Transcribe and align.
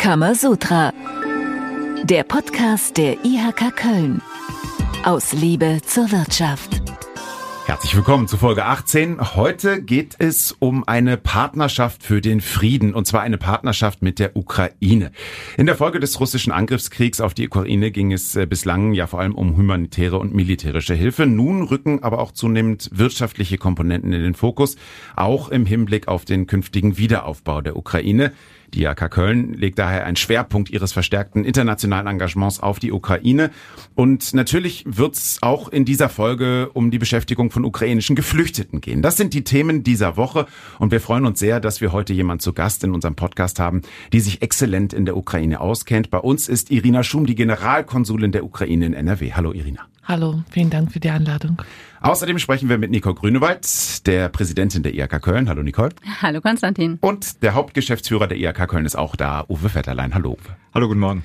Kamasutra. 0.00 0.94
Der 2.04 2.22
Podcast 2.22 2.96
der 2.96 3.22
IHK 3.22 3.76
Köln. 3.76 4.22
Aus 5.04 5.34
Liebe 5.34 5.82
zur 5.84 6.10
Wirtschaft. 6.10 6.80
Herzlich 7.66 7.94
willkommen 7.94 8.26
zu 8.26 8.38
Folge 8.38 8.64
18. 8.64 9.36
Heute 9.36 9.82
geht 9.82 10.16
es 10.18 10.56
um 10.58 10.88
eine 10.88 11.18
Partnerschaft 11.18 12.02
für 12.02 12.22
den 12.22 12.40
Frieden, 12.40 12.94
und 12.94 13.06
zwar 13.06 13.20
eine 13.20 13.36
Partnerschaft 13.36 14.00
mit 14.00 14.18
der 14.18 14.36
Ukraine. 14.36 15.12
In 15.58 15.66
der 15.66 15.76
Folge 15.76 16.00
des 16.00 16.18
russischen 16.18 16.50
Angriffskriegs 16.50 17.20
auf 17.20 17.34
die 17.34 17.46
Ukraine 17.46 17.90
ging 17.90 18.10
es 18.10 18.34
äh, 18.34 18.46
bislang 18.46 18.94
ja 18.94 19.06
vor 19.06 19.20
allem 19.20 19.34
um 19.34 19.54
humanitäre 19.54 20.18
und 20.18 20.34
militärische 20.34 20.94
Hilfe. 20.94 21.26
Nun 21.26 21.62
rücken 21.62 22.02
aber 22.02 22.20
auch 22.20 22.32
zunehmend 22.32 22.88
wirtschaftliche 22.92 23.58
Komponenten 23.58 24.14
in 24.14 24.22
den 24.22 24.34
Fokus, 24.34 24.76
auch 25.14 25.50
im 25.50 25.66
Hinblick 25.66 26.08
auf 26.08 26.24
den 26.24 26.46
künftigen 26.46 26.96
Wiederaufbau 26.96 27.60
der 27.60 27.76
Ukraine. 27.76 28.32
Die 28.74 28.86
AK 28.86 29.10
Köln 29.10 29.54
legt 29.54 29.78
daher 29.78 30.04
einen 30.04 30.16
Schwerpunkt 30.16 30.70
ihres 30.70 30.92
verstärkten 30.92 31.44
internationalen 31.44 32.06
Engagements 32.06 32.60
auf 32.60 32.78
die 32.78 32.92
Ukraine. 32.92 33.50
Und 33.94 34.32
natürlich 34.34 34.84
wird 34.86 35.16
es 35.16 35.38
auch 35.42 35.68
in 35.68 35.84
dieser 35.84 36.08
Folge 36.08 36.70
um 36.72 36.90
die 36.90 36.98
Beschäftigung 36.98 37.50
von 37.50 37.64
ukrainischen 37.64 38.16
Geflüchteten 38.16 38.80
gehen. 38.80 39.02
Das 39.02 39.16
sind 39.16 39.34
die 39.34 39.44
Themen 39.44 39.82
dieser 39.82 40.16
Woche. 40.16 40.46
Und 40.78 40.92
wir 40.92 41.00
freuen 41.00 41.26
uns 41.26 41.38
sehr, 41.38 41.60
dass 41.60 41.80
wir 41.80 41.92
heute 41.92 42.12
jemand 42.12 42.42
zu 42.42 42.52
Gast 42.52 42.84
in 42.84 42.92
unserem 42.92 43.16
Podcast 43.16 43.58
haben, 43.58 43.82
die 44.12 44.20
sich 44.20 44.42
exzellent 44.42 44.92
in 44.92 45.04
der 45.04 45.16
Ukraine 45.16 45.60
auskennt. 45.60 46.10
Bei 46.10 46.18
uns 46.18 46.48
ist 46.48 46.70
Irina 46.70 47.02
Schum, 47.02 47.26
die 47.26 47.34
Generalkonsulin 47.34 48.32
der 48.32 48.44
Ukraine 48.44 48.86
in 48.86 48.94
NRW. 48.94 49.32
Hallo 49.32 49.52
Irina. 49.52 49.86
Hallo, 50.04 50.42
vielen 50.50 50.70
Dank 50.70 50.92
für 50.92 51.00
die 51.00 51.10
Einladung. 51.10 51.62
Außerdem 52.02 52.38
sprechen 52.38 52.70
wir 52.70 52.78
mit 52.78 52.90
Nicole 52.90 53.14
Grünewald, 53.14 54.06
der 54.06 54.30
Präsidentin 54.30 54.82
der 54.82 54.94
IHK 54.94 55.20
Köln. 55.20 55.50
Hallo 55.50 55.62
Nicole. 55.62 55.90
Hallo 56.22 56.40
Konstantin. 56.40 56.96
Und 57.02 57.42
der 57.42 57.52
Hauptgeschäftsführer 57.52 58.26
der 58.26 58.38
IHK 58.38 58.68
Köln 58.68 58.86
ist 58.86 58.96
auch 58.96 59.16
da, 59.16 59.44
Uwe 59.48 59.74
Vetterlein. 59.74 60.14
Hallo 60.14 60.30
Uwe. 60.30 60.56
Hallo, 60.72 60.88
guten 60.88 61.00
Morgen. 61.00 61.24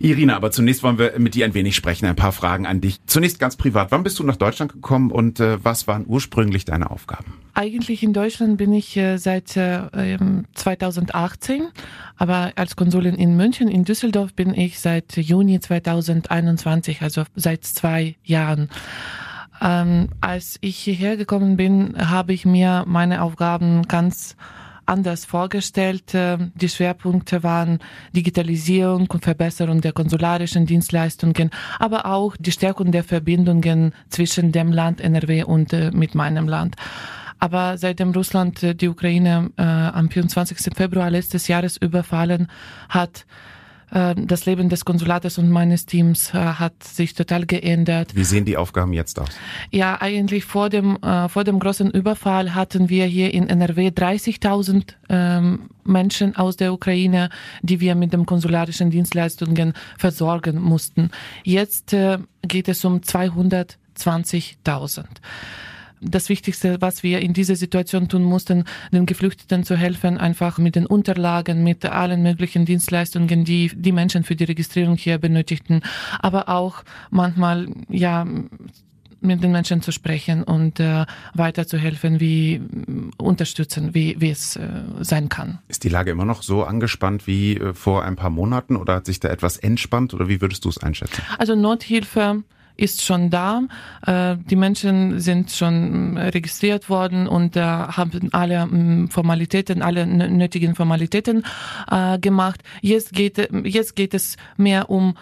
Irina, 0.00 0.34
aber 0.34 0.50
zunächst 0.50 0.82
wollen 0.82 0.98
wir 0.98 1.16
mit 1.18 1.36
dir 1.36 1.44
ein 1.44 1.54
wenig 1.54 1.76
sprechen. 1.76 2.06
Ein 2.06 2.16
paar 2.16 2.32
Fragen 2.32 2.66
an 2.66 2.80
dich. 2.80 2.98
Zunächst 3.06 3.38
ganz 3.38 3.54
privat. 3.54 3.92
Wann 3.92 4.02
bist 4.02 4.18
du 4.18 4.24
nach 4.24 4.34
Deutschland 4.34 4.72
gekommen 4.72 5.12
und 5.12 5.38
äh, 5.38 5.62
was 5.64 5.86
waren 5.86 6.06
ursprünglich 6.08 6.64
deine 6.64 6.90
Aufgaben? 6.90 7.34
Eigentlich 7.54 8.02
in 8.02 8.12
Deutschland 8.12 8.56
bin 8.56 8.72
ich 8.72 8.96
äh, 8.96 9.18
seit 9.18 9.56
äh, 9.56 10.18
2018, 10.54 11.54
ähm, 11.54 11.68
aber 12.16 12.52
als 12.56 12.74
Konsulin 12.74 13.14
in 13.14 13.36
München, 13.36 13.68
in 13.68 13.84
Düsseldorf 13.84 14.34
bin 14.34 14.54
ich 14.54 14.80
seit 14.80 15.16
Juni 15.16 15.60
2021, 15.60 17.02
also 17.02 17.22
seit 17.36 17.64
zwei 17.64 18.16
Jahren. 18.24 18.70
Ähm, 19.60 20.08
als 20.20 20.58
ich 20.60 20.76
hierher 20.76 21.16
gekommen 21.16 21.56
bin, 21.56 21.94
habe 21.98 22.32
ich 22.32 22.44
mir 22.44 22.84
meine 22.86 23.22
Aufgaben 23.22 23.82
ganz 23.82 24.36
anders 24.86 25.24
vorgestellt. 25.24 26.12
Ähm, 26.14 26.52
die 26.54 26.68
Schwerpunkte 26.68 27.42
waren 27.42 27.80
Digitalisierung 28.14 29.08
und 29.08 29.24
Verbesserung 29.24 29.80
der 29.80 29.92
konsularischen 29.92 30.66
Dienstleistungen, 30.66 31.50
aber 31.78 32.06
auch 32.06 32.36
die 32.38 32.52
Stärkung 32.52 32.92
der 32.92 33.04
Verbindungen 33.04 33.92
zwischen 34.08 34.52
dem 34.52 34.72
Land 34.72 35.00
NRW 35.00 35.44
und 35.44 35.72
äh, 35.72 35.90
mit 35.90 36.14
meinem 36.14 36.48
Land. 36.48 36.76
Aber 37.38 37.76
seitdem 37.76 38.12
Russland 38.12 38.62
äh, 38.62 38.74
die 38.74 38.88
Ukraine 38.88 39.50
äh, 39.56 39.62
am 39.62 40.10
24. 40.10 40.74
Februar 40.74 41.10
letztes 41.10 41.48
Jahres 41.48 41.76
überfallen 41.76 42.48
hat, 42.88 43.20
äh, 43.20 43.55
das 43.90 44.46
Leben 44.46 44.68
des 44.68 44.84
Konsulates 44.84 45.38
und 45.38 45.50
meines 45.50 45.86
Teams 45.86 46.34
äh, 46.34 46.38
hat 46.38 46.82
sich 46.82 47.14
total 47.14 47.46
geändert. 47.46 48.14
Wie 48.14 48.24
sehen 48.24 48.44
die 48.44 48.56
Aufgaben 48.56 48.92
jetzt 48.92 49.20
aus? 49.20 49.28
Ja, 49.70 50.00
eigentlich 50.00 50.44
vor 50.44 50.70
dem, 50.70 50.96
äh, 51.02 51.28
vor 51.28 51.44
dem 51.44 51.60
großen 51.60 51.92
Überfall 51.92 52.54
hatten 52.54 52.88
wir 52.88 53.06
hier 53.06 53.32
in 53.32 53.48
NRW 53.48 53.88
30.000 53.88 54.94
ähm, 55.08 55.70
Menschen 55.84 56.34
aus 56.36 56.56
der 56.56 56.72
Ukraine, 56.72 57.30
die 57.62 57.78
wir 57.80 57.94
mit 57.94 58.12
den 58.12 58.26
konsularischen 58.26 58.90
Dienstleistungen 58.90 59.72
versorgen 59.96 60.60
mussten. 60.60 61.10
Jetzt 61.44 61.94
geht 62.42 62.68
es 62.68 62.84
um 62.84 62.98
220.000 62.98 65.04
das 66.00 66.28
Wichtigste, 66.28 66.80
was 66.80 67.02
wir 67.02 67.20
in 67.20 67.32
dieser 67.32 67.56
Situation 67.56 68.08
tun 68.08 68.22
mussten, 68.22 68.64
den 68.92 69.06
Geflüchteten 69.06 69.64
zu 69.64 69.76
helfen, 69.76 70.18
einfach 70.18 70.58
mit 70.58 70.76
den 70.76 70.86
Unterlagen, 70.86 71.64
mit 71.64 71.84
allen 71.84 72.22
möglichen 72.22 72.64
Dienstleistungen, 72.64 73.44
die 73.44 73.70
die 73.74 73.92
Menschen 73.92 74.24
für 74.24 74.36
die 74.36 74.44
Registrierung 74.44 74.96
hier 74.96 75.18
benötigten, 75.18 75.82
aber 76.20 76.48
auch 76.48 76.84
manchmal, 77.10 77.68
ja, 77.88 78.26
mit 79.20 79.42
den 79.42 79.52
Menschen 79.52 79.82
zu 79.82 79.92
sprechen 79.92 80.42
und 80.42 80.80
äh, 80.80 81.04
weiterzuhelfen, 81.34 82.20
wie 82.20 82.60
unterstützen, 83.18 83.94
wie, 83.94 84.16
wie 84.20 84.30
es 84.30 84.56
äh, 84.56 84.68
sein 85.00 85.28
kann. 85.28 85.58
Ist 85.68 85.84
die 85.84 85.88
Lage 85.88 86.10
immer 86.10 86.24
noch 86.24 86.42
so 86.42 86.64
angespannt 86.64 87.26
wie 87.26 87.56
äh, 87.56 87.74
vor 87.74 88.04
ein 88.04 88.16
paar 88.16 88.30
Monaten 88.30 88.76
oder 88.76 88.96
hat 88.96 89.06
sich 89.06 89.20
da 89.20 89.28
etwas 89.28 89.56
entspannt 89.56 90.14
oder 90.14 90.28
wie 90.28 90.40
würdest 90.40 90.64
du 90.64 90.68
es 90.68 90.78
einschätzen? 90.78 91.22
Also 91.38 91.54
Nothilfe 91.54 92.44
ist 92.76 93.04
schon 93.04 93.30
da. 93.30 93.62
Äh, 94.06 94.36
die 94.48 94.56
Menschen 94.56 95.20
sind 95.20 95.50
schon 95.50 96.14
mm, 96.14 96.16
registriert 96.18 96.88
worden 96.88 97.26
und 97.26 97.56
äh, 97.56 97.60
haben 97.60 98.28
alle 98.32 98.66
mm, 98.66 99.08
Formalitäten, 99.08 99.82
alle 99.82 100.06
nötigen 100.06 100.74
Formalitäten 100.74 101.44
äh, 101.90 102.18
gemacht. 102.18 102.62
Jetzt 102.82 103.12
geht, 103.12 103.50
jetzt 103.64 103.96
geht 103.96 104.14
es 104.14 104.36
mehr 104.56 104.90
um 104.90 105.14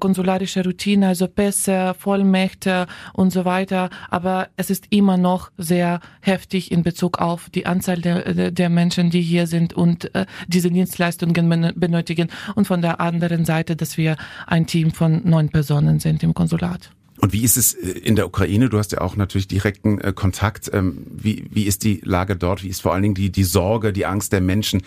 konsularische 0.00 0.64
Routine, 0.64 1.08
also 1.08 1.28
Pässe, 1.28 1.94
Vollmächte 1.98 2.86
und 3.12 3.34
so 3.34 3.44
weiter. 3.44 3.90
Aber 4.08 4.48
es 4.56 4.70
ist 4.70 4.86
immer 4.88 5.18
noch 5.18 5.50
sehr 5.58 6.00
heftig 6.22 6.72
in 6.72 6.82
Bezug 6.82 7.18
auf 7.18 7.50
die 7.50 7.66
Anzahl 7.66 8.00
der, 8.00 8.50
der 8.50 8.68
Menschen, 8.70 9.10
die 9.10 9.20
hier 9.20 9.46
sind 9.46 9.74
und 9.74 10.10
diese 10.46 10.70
Dienstleistungen 10.70 11.74
benötigen. 11.76 12.30
Und 12.54 12.66
von 12.66 12.80
der 12.80 12.98
anderen 13.02 13.44
Seite, 13.44 13.76
dass 13.76 13.98
wir 13.98 14.16
ein 14.46 14.66
Team 14.66 14.90
von 14.90 15.20
neun 15.28 15.50
Personen 15.50 16.00
sind 16.00 16.22
im 16.22 16.32
Konsulat. 16.32 16.87
Und 17.20 17.32
wie 17.32 17.42
ist 17.42 17.56
es 17.56 17.74
äh, 17.74 17.90
in 17.90 18.16
der 18.16 18.26
Ukraine? 18.26 18.68
Du 18.68 18.78
hast 18.78 18.92
ja 18.92 19.00
auch 19.00 19.16
natürlich 19.16 19.48
direkten 19.48 20.00
äh, 20.00 20.12
Kontakt. 20.12 20.70
Ähm, 20.72 21.06
wie, 21.10 21.46
wie 21.50 21.64
ist 21.64 21.84
die 21.84 22.00
Lage 22.04 22.36
dort? 22.36 22.62
Wie 22.62 22.68
ist 22.68 22.82
vor 22.82 22.94
allen 22.94 23.02
Dingen 23.02 23.14
die, 23.14 23.30
die 23.30 23.44
Sorge, 23.44 23.92
die 23.92 24.06
Angst 24.06 24.32
der 24.32 24.40
Menschen? 24.40 24.82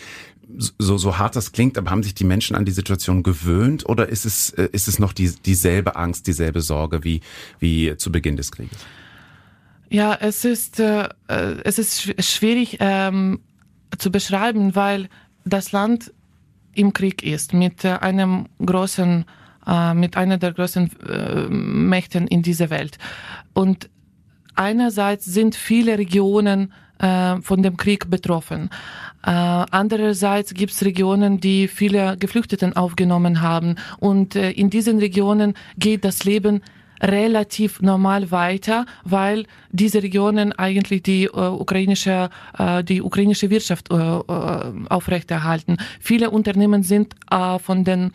So, 0.58 0.98
so 0.98 1.18
hart 1.18 1.36
das 1.36 1.54
klingt, 1.54 1.78
aber 1.78 1.92
haben 1.92 2.04
sich 2.04 2.14
die 2.14 2.26
Menschen 2.26 2.58
an 2.58 2.66
die 2.66 2.72
Situation 2.72 3.24
gewöhnt 3.24 3.88
oder 3.88 4.10
ist 4.10 4.26
es, 4.26 4.52
äh, 4.52 4.68
ist 4.72 4.88
es 4.88 5.00
noch 5.00 5.14
die, 5.14 5.32
dieselbe 5.46 5.96
Angst, 5.96 6.28
dieselbe 6.28 6.62
Sorge 6.62 7.04
wie, 7.04 7.22
wie 7.60 7.96
zu 7.98 8.12
Beginn 8.12 8.36
des 8.36 8.52
Krieges? 8.52 8.78
Ja, 9.90 10.18
es 10.20 10.46
ist, 10.46 10.80
äh, 10.80 11.10
es 11.28 11.80
ist 11.80 12.24
schwierig 12.24 12.78
ähm, 12.80 13.40
zu 13.98 14.12
beschreiben, 14.12 14.76
weil 14.76 15.10
das 15.46 15.72
Land 15.72 16.14
im 16.74 16.94
Krieg 16.94 17.24
ist 17.24 17.54
mit 17.54 17.86
einem 17.86 18.48
großen 18.66 19.26
äh, 19.68 19.94
mit 19.94 20.18
einer 20.18 20.38
der 20.38 20.54
größten 20.54 20.92
äh, 21.08 21.48
Mächten 21.50 22.28
in 22.28 22.42
dieser 22.42 22.70
Welt. 22.70 22.98
Und 23.54 23.90
einerseits 24.56 25.26
sind 25.26 25.56
viele 25.56 25.98
Regionen 25.98 26.74
äh, 27.00 27.42
von 27.42 27.64
dem 27.64 27.78
Krieg 27.78 28.10
betroffen. 28.10 28.70
Äh, 29.26 29.32
andererseits 29.32 30.54
gibt 30.54 30.72
es 30.72 30.84
Regionen, 30.84 31.40
die 31.40 31.68
viele 31.68 32.18
Geflüchteten 32.18 32.76
aufgenommen 32.76 33.42
haben. 33.42 33.76
Und 34.00 34.36
äh, 34.36 34.52
in 34.52 34.70
diesen 34.70 35.00
Regionen 35.00 35.54
geht 35.78 36.06
das 36.06 36.24
Leben 36.24 36.62
relativ 37.02 37.82
normal 37.82 38.32
weiter, 38.32 38.86
weil 39.04 39.46
diese 39.72 40.04
Regionen 40.04 40.54
eigentlich 40.54 41.04
die 41.04 41.26
äh, 41.26 41.30
ukrainische 41.30 42.30
äh, 42.58 42.84
die 42.84 43.02
ukrainische 43.02 43.50
Wirtschaft 43.50 43.92
äh, 43.92 43.96
äh 43.96 44.74
aufrechterhalten. 44.90 45.78
Viele 46.00 46.30
Unternehmen 46.30 46.84
sind 46.84 47.16
äh, 47.32 47.58
von 47.60 47.84
den 47.84 48.12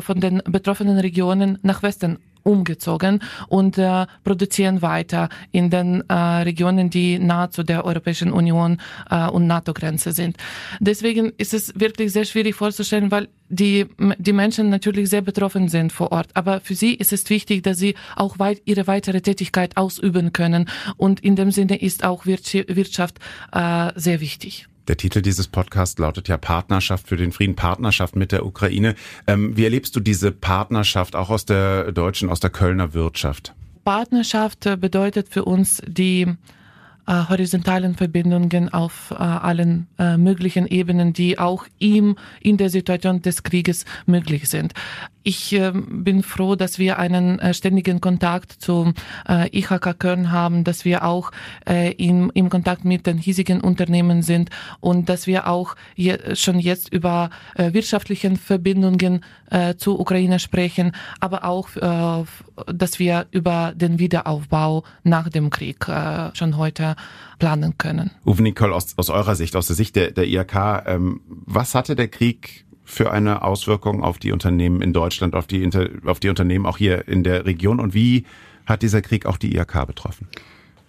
von 0.00 0.20
den 0.20 0.42
betroffenen 0.44 0.98
Regionen 0.98 1.58
nach 1.62 1.82
Westen 1.82 2.18
umgezogen 2.48 3.20
und 3.48 3.78
äh, 3.78 4.06
produzieren 4.24 4.82
weiter 4.82 5.28
in 5.52 5.70
den 5.70 6.02
äh, 6.08 6.14
Regionen, 6.14 6.90
die 6.90 7.18
nahe 7.18 7.50
zu 7.50 7.62
der 7.62 7.84
Europäischen 7.84 8.32
Union 8.32 8.80
äh, 9.10 9.28
und 9.28 9.46
NATO-Grenze 9.46 10.12
sind. 10.12 10.36
Deswegen 10.80 11.32
ist 11.36 11.52
es 11.52 11.78
wirklich 11.78 12.12
sehr 12.12 12.24
schwierig 12.24 12.54
vorzustellen, 12.54 13.10
weil 13.10 13.28
die, 13.50 13.86
die 14.18 14.32
Menschen 14.32 14.70
natürlich 14.70 15.10
sehr 15.10 15.22
betroffen 15.22 15.68
sind 15.68 15.92
vor 15.92 16.12
Ort. 16.12 16.30
Aber 16.34 16.60
für 16.60 16.74
sie 16.74 16.94
ist 16.94 17.12
es 17.12 17.28
wichtig, 17.30 17.62
dass 17.62 17.78
sie 17.78 17.94
auch 18.16 18.38
weit, 18.38 18.62
ihre 18.64 18.86
weitere 18.86 19.20
Tätigkeit 19.20 19.76
ausüben 19.76 20.32
können. 20.32 20.68
Und 20.96 21.20
in 21.20 21.36
dem 21.36 21.50
Sinne 21.50 21.80
ist 21.80 22.04
auch 22.04 22.26
Wirtschaft 22.26 23.18
äh, 23.52 23.92
sehr 23.94 24.20
wichtig. 24.20 24.68
Der 24.88 24.96
Titel 24.96 25.20
dieses 25.20 25.48
Podcasts 25.48 25.98
lautet 25.98 26.28
ja 26.28 26.38
Partnerschaft 26.38 27.08
für 27.08 27.16
den 27.16 27.30
Frieden, 27.30 27.54
Partnerschaft 27.54 28.16
mit 28.16 28.32
der 28.32 28.46
Ukraine. 28.46 28.94
Ähm, 29.26 29.54
wie 29.54 29.64
erlebst 29.64 29.94
du 29.94 30.00
diese 30.00 30.32
Partnerschaft 30.32 31.14
auch 31.14 31.28
aus 31.28 31.44
der 31.44 31.92
deutschen, 31.92 32.30
aus 32.30 32.40
der 32.40 32.48
Kölner 32.48 32.94
Wirtschaft? 32.94 33.54
Partnerschaft 33.84 34.64
äh, 34.64 34.76
bedeutet 34.76 35.28
für 35.28 35.44
uns 35.44 35.82
die 35.86 36.22
äh, 37.06 37.28
horizontalen 37.28 37.96
Verbindungen 37.96 38.70
auf 38.70 39.10
äh, 39.10 39.14
allen 39.16 39.88
möglichen 40.16 40.66
Ebenen, 40.66 41.12
die 41.12 41.38
auch 41.38 41.66
ihm 41.78 42.16
in 42.40 42.56
der 42.56 42.70
Situation 42.70 43.20
des 43.20 43.42
Krieges 43.42 43.84
möglich 44.06 44.48
sind. 44.48 44.72
Ich 45.28 45.52
äh, 45.52 45.72
bin 45.74 46.22
froh, 46.22 46.56
dass 46.56 46.78
wir 46.78 46.98
einen 46.98 47.38
äh, 47.38 47.52
ständigen 47.52 48.00
Kontakt 48.00 48.52
zum 48.52 48.94
äh, 49.28 49.46
IHK 49.56 49.98
Köln 49.98 50.32
haben, 50.32 50.64
dass 50.64 50.86
wir 50.86 51.04
auch 51.04 51.32
äh, 51.68 51.92
im, 51.92 52.30
im 52.32 52.48
Kontakt 52.48 52.86
mit 52.86 53.06
den 53.06 53.18
hiesigen 53.18 53.60
Unternehmen 53.60 54.22
sind 54.22 54.48
und 54.80 55.10
dass 55.10 55.26
wir 55.26 55.46
auch 55.46 55.76
je, 55.94 56.34
schon 56.34 56.58
jetzt 56.58 56.90
über 56.90 57.28
äh, 57.54 57.74
wirtschaftlichen 57.74 58.38
Verbindungen 58.38 59.22
äh, 59.50 59.74
zu 59.74 60.00
Ukraine 60.00 60.38
sprechen, 60.38 60.92
aber 61.20 61.44
auch, 61.44 61.68
äh, 61.76 62.24
dass 62.72 62.98
wir 62.98 63.26
über 63.30 63.74
den 63.76 63.98
Wiederaufbau 63.98 64.84
nach 65.02 65.28
dem 65.28 65.50
Krieg 65.50 65.88
äh, 65.88 66.34
schon 66.34 66.56
heute 66.56 66.96
planen 67.38 67.76
können. 67.76 68.12
Uwe 68.24 68.42
Nicole, 68.42 68.74
aus, 68.74 68.96
aus 68.96 69.10
eurer 69.10 69.34
Sicht, 69.34 69.54
aus 69.56 69.66
der 69.66 69.76
Sicht 69.76 69.94
der, 69.94 70.10
der 70.10 70.26
IHK, 70.26 70.84
ähm, 70.86 71.20
was 71.28 71.74
hatte 71.74 71.94
der 71.96 72.08
Krieg 72.08 72.64
für 72.88 73.12
eine 73.12 73.42
Auswirkung 73.42 74.02
auf 74.02 74.18
die 74.18 74.32
Unternehmen 74.32 74.80
in 74.80 74.94
Deutschland, 74.94 75.34
auf 75.34 75.46
die, 75.46 75.68
auf 76.06 76.20
die 76.20 76.30
Unternehmen 76.30 76.64
auch 76.64 76.78
hier 76.78 77.06
in 77.06 77.22
der 77.22 77.44
Region 77.44 77.80
und 77.80 77.92
wie 77.92 78.24
hat 78.64 78.82
dieser 78.82 79.02
Krieg 79.02 79.26
auch 79.26 79.36
die 79.36 79.54
IHK 79.54 79.86
betroffen? 79.86 80.26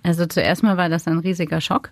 Also 0.02 0.26
zuerst 0.26 0.64
mal 0.64 0.78
war 0.78 0.88
das 0.88 1.08
ein 1.08 1.20
riesiger 1.20 1.60
Schock, 1.60 1.92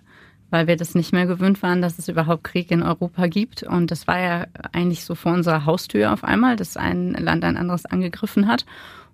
weil 0.50 0.66
wir 0.66 0.76
das 0.76 0.94
nicht 0.94 1.12
mehr 1.12 1.26
gewöhnt 1.26 1.62
waren, 1.62 1.82
dass 1.82 1.98
es 1.98 2.08
überhaupt 2.08 2.42
Krieg 2.42 2.70
in 2.70 2.82
Europa 2.82 3.26
gibt. 3.26 3.62
Und 3.62 3.90
das 3.90 4.06
war 4.06 4.18
ja 4.18 4.46
eigentlich 4.72 5.04
so 5.04 5.14
vor 5.14 5.34
unserer 5.34 5.66
Haustür 5.66 6.12
auf 6.12 6.24
einmal, 6.24 6.56
dass 6.56 6.78
ein 6.78 7.12
Land 7.12 7.44
ein 7.44 7.58
anderes 7.58 7.84
angegriffen 7.84 8.48
hat. 8.48 8.64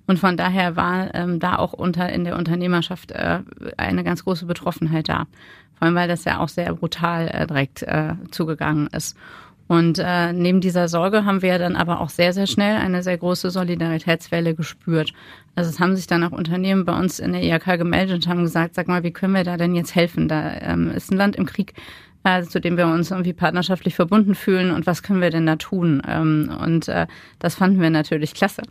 Und 0.07 0.21
von 0.21 0.37
daher 0.37 0.77
war 0.77 1.13
ähm, 1.15 1.41
da 1.41 1.57
auch 1.57 1.73
unter 1.73 2.09
in 2.11 2.25
der 2.25 2.37
Unternehmerschaft 2.37 3.11
äh, 3.11 3.41
eine 3.77 4.05
ganz 4.05 4.25
große 4.25 4.47
Betroffenheit 4.47 5.09
da. 5.09 5.27
Vor 5.75 5.87
allem, 5.87 5.97
weil 5.97 6.09
das 6.09 6.25
ja 6.25 6.39
auch 6.39 6.49
sehr 6.49 6.73
brutal 6.75 7.29
äh, 7.29 7.47
direkt 7.49 7.83
äh, 7.83 8.15
zugegangen 8.31 8.87
ist. 8.89 9.17
Und 9.67 9.99
äh, 9.99 10.33
neben 10.33 10.61
dieser 10.61 10.89
Sorge 10.89 11.25
haben 11.25 11.43
wir 11.43 11.59
dann 11.59 11.77
aber 11.77 12.01
auch 12.01 12.11
sehr, 12.11 12.33
sehr 12.33 12.47
schnell 12.47 12.77
eine 12.77 13.03
sehr 13.03 13.17
große 13.17 13.51
Solidaritätswelle 13.51 14.55
gespürt. 14.55 15.13
Also 15.55 15.71
es 15.71 15.81
haben 15.81 15.97
sich 15.97 16.07
dann 16.07 16.25
auch 16.25 16.33
Unternehmen 16.33 16.85
bei 16.85 16.99
uns 16.99 17.19
in 17.19 17.33
der 17.33 17.43
IHK 17.43 17.79
gemeldet 17.79 18.17
und 18.17 18.29
haben 18.29 18.43
gesagt, 18.43 18.75
sag 18.75 18.89
mal, 18.89 19.03
wie 19.03 19.13
können 19.13 19.35
wir 19.35 19.45
da 19.45 19.57
denn 19.57 19.75
jetzt 19.75 19.95
helfen? 19.95 20.29
Da 20.29 20.55
ähm, 20.61 20.91
ist 20.91 21.11
ein 21.11 21.17
Land 21.17 21.37
im 21.37 21.47
Krieg, 21.47 21.75
äh, 22.25 22.43
zu 22.43 22.61
dem 22.61 22.77
wir 22.77 22.87
uns 22.87 23.11
irgendwie 23.11 23.33
partnerschaftlich 23.33 23.95
verbunden 23.95 24.35
fühlen 24.35 24.71
und 24.71 24.87
was 24.87 25.03
können 25.03 25.23
wir 25.23 25.31
denn 25.31 25.47
da 25.47 25.57
tun? 25.57 26.03
Ähm, 26.07 26.55
und 26.61 26.89
äh, 26.89 27.07
das 27.39 27.55
fanden 27.55 27.81
wir 27.81 27.91
natürlich 27.91 28.35
klasse. 28.35 28.63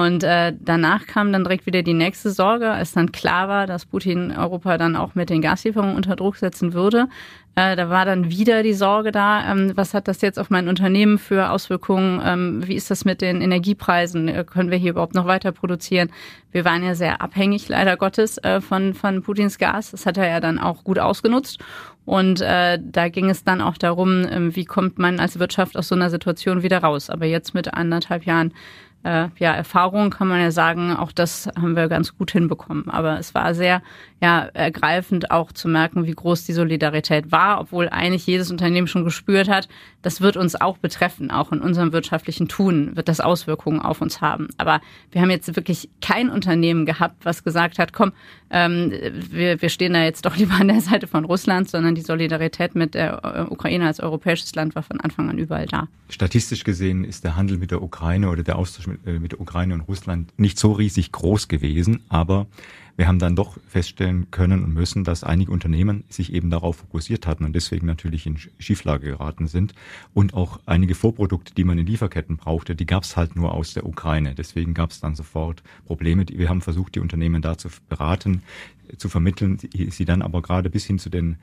Und 0.00 0.24
äh, 0.24 0.54
danach 0.58 1.06
kam 1.06 1.30
dann 1.30 1.44
direkt 1.44 1.66
wieder 1.66 1.82
die 1.82 1.92
nächste 1.92 2.30
Sorge, 2.30 2.70
als 2.70 2.92
dann 2.92 3.12
klar 3.12 3.48
war, 3.48 3.66
dass 3.66 3.84
Putin 3.84 4.32
Europa 4.32 4.78
dann 4.78 4.96
auch 4.96 5.14
mit 5.14 5.28
den 5.28 5.42
Gaslieferungen 5.42 5.94
unter 5.94 6.16
Druck 6.16 6.36
setzen 6.36 6.72
würde. 6.72 7.08
Äh, 7.54 7.76
da 7.76 7.90
war 7.90 8.06
dann 8.06 8.30
wieder 8.30 8.62
die 8.62 8.72
Sorge 8.72 9.12
da, 9.12 9.52
ähm, 9.52 9.72
was 9.74 9.92
hat 9.92 10.08
das 10.08 10.22
jetzt 10.22 10.38
auf 10.38 10.48
mein 10.48 10.68
Unternehmen 10.68 11.18
für 11.18 11.50
Auswirkungen? 11.50 12.18
Ähm, 12.24 12.66
wie 12.66 12.76
ist 12.76 12.90
das 12.90 13.04
mit 13.04 13.20
den 13.20 13.42
Energiepreisen? 13.42 14.28
Äh, 14.28 14.44
können 14.44 14.70
wir 14.70 14.78
hier 14.78 14.92
überhaupt 14.92 15.14
noch 15.14 15.26
weiter 15.26 15.52
produzieren? 15.52 16.10
Wir 16.50 16.64
waren 16.64 16.82
ja 16.82 16.94
sehr 16.94 17.20
abhängig, 17.20 17.68
leider 17.68 17.98
Gottes, 17.98 18.38
äh, 18.38 18.62
von, 18.62 18.94
von 18.94 19.20
Putins 19.20 19.58
Gas. 19.58 19.90
Das 19.90 20.06
hat 20.06 20.16
er 20.16 20.30
ja 20.30 20.40
dann 20.40 20.58
auch 20.58 20.82
gut 20.82 20.98
ausgenutzt. 20.98 21.58
Und 22.06 22.40
äh, 22.40 22.78
da 22.82 23.10
ging 23.10 23.28
es 23.28 23.44
dann 23.44 23.60
auch 23.60 23.76
darum, 23.76 24.24
äh, 24.24 24.56
wie 24.56 24.64
kommt 24.64 24.98
man 24.98 25.20
als 25.20 25.38
Wirtschaft 25.38 25.76
aus 25.76 25.88
so 25.88 25.94
einer 25.94 26.08
Situation 26.08 26.62
wieder 26.62 26.78
raus. 26.78 27.10
Aber 27.10 27.26
jetzt 27.26 27.52
mit 27.52 27.74
anderthalb 27.74 28.24
Jahren 28.24 28.54
äh, 29.02 29.28
ja, 29.38 29.54
Erfahrung 29.54 30.10
kann 30.10 30.28
man 30.28 30.40
ja 30.40 30.50
sagen, 30.50 30.94
auch 30.94 31.12
das 31.12 31.48
haben 31.56 31.76
wir 31.76 31.88
ganz 31.88 32.16
gut 32.16 32.30
hinbekommen. 32.32 32.90
Aber 32.90 33.18
es 33.18 33.34
war 33.34 33.54
sehr 33.54 33.82
ja, 34.22 34.40
ergreifend 34.52 35.30
auch 35.30 35.50
zu 35.52 35.66
merken, 35.66 36.04
wie 36.04 36.12
groß 36.12 36.44
die 36.44 36.52
Solidarität 36.52 37.32
war, 37.32 37.60
obwohl 37.60 37.88
eigentlich 37.88 38.26
jedes 38.26 38.50
Unternehmen 38.50 38.86
schon 38.86 39.04
gespürt 39.04 39.48
hat, 39.48 39.68
das 40.02 40.20
wird 40.20 40.36
uns 40.36 40.60
auch 40.60 40.76
betreffen, 40.76 41.30
auch 41.30 41.52
in 41.52 41.60
unserem 41.60 41.92
wirtschaftlichen 41.92 42.46
Tun 42.46 42.96
wird 42.96 43.08
das 43.08 43.20
Auswirkungen 43.20 43.80
auf 43.80 44.02
uns 44.02 44.20
haben. 44.20 44.48
Aber 44.58 44.80
wir 45.10 45.22
haben 45.22 45.30
jetzt 45.30 45.54
wirklich 45.56 45.88
kein 46.02 46.28
Unternehmen 46.28 46.84
gehabt, 46.84 47.24
was 47.24 47.44
gesagt 47.44 47.78
hat, 47.78 47.94
komm, 47.94 48.12
ähm, 48.50 48.92
wir, 49.30 49.62
wir 49.62 49.68
stehen 49.70 49.94
da 49.94 50.02
jetzt 50.02 50.26
doch 50.26 50.36
lieber 50.36 50.54
an 50.54 50.68
der 50.68 50.82
Seite 50.82 51.06
von 51.06 51.24
Russland, 51.24 51.70
sondern 51.70 51.94
die 51.94 52.02
Solidarität 52.02 52.74
mit 52.74 52.94
der 52.94 53.24
äh, 53.24 53.50
Ukraine 53.50 53.86
als 53.86 54.00
europäisches 54.00 54.54
Land 54.54 54.74
war 54.74 54.82
von 54.82 55.00
Anfang 55.00 55.30
an 55.30 55.38
überall 55.38 55.66
da. 55.66 55.88
Statistisch 56.10 56.64
gesehen 56.64 57.04
ist 57.04 57.24
der 57.24 57.36
Handel 57.36 57.56
mit 57.56 57.70
der 57.70 57.82
Ukraine 57.82 58.28
oder 58.28 58.42
der 58.42 58.56
Austausch 58.56 58.86
mit, 58.86 59.06
äh, 59.06 59.18
mit 59.18 59.32
der 59.32 59.40
Ukraine 59.40 59.72
und 59.72 59.82
Russland 59.82 60.30
nicht 60.38 60.58
so 60.58 60.72
riesig 60.72 61.10
groß 61.12 61.48
gewesen, 61.48 62.02
aber 62.08 62.46
wir 63.00 63.08
haben 63.08 63.18
dann 63.18 63.34
doch 63.34 63.56
feststellen 63.66 64.30
können 64.30 64.62
und 64.62 64.74
müssen, 64.74 65.04
dass 65.04 65.24
einige 65.24 65.52
Unternehmen 65.52 66.04
sich 66.10 66.34
eben 66.34 66.50
darauf 66.50 66.76
fokussiert 66.76 67.26
hatten 67.26 67.46
und 67.46 67.54
deswegen 67.54 67.86
natürlich 67.86 68.26
in 68.26 68.36
Schieflage 68.58 69.06
geraten 69.06 69.46
sind. 69.48 69.72
Und 70.12 70.34
auch 70.34 70.60
einige 70.66 70.94
Vorprodukte, 70.94 71.54
die 71.54 71.64
man 71.64 71.78
in 71.78 71.86
Lieferketten 71.86 72.36
brauchte, 72.36 72.76
die 72.76 72.84
gab 72.84 73.04
es 73.04 73.16
halt 73.16 73.36
nur 73.36 73.54
aus 73.54 73.72
der 73.72 73.86
Ukraine. 73.86 74.34
Deswegen 74.34 74.74
gab 74.74 74.90
es 74.90 75.00
dann 75.00 75.14
sofort 75.14 75.62
Probleme. 75.86 76.26
Wir 76.28 76.50
haben 76.50 76.60
versucht, 76.60 76.94
die 76.94 77.00
Unternehmen 77.00 77.40
da 77.40 77.56
zu 77.56 77.70
beraten, 77.88 78.42
zu 78.98 79.08
vermitteln, 79.08 79.56
sie 79.56 80.04
dann 80.04 80.20
aber 80.20 80.42
gerade 80.42 80.68
bis 80.68 80.84
hin 80.84 80.98
zu 80.98 81.08
den 81.08 81.36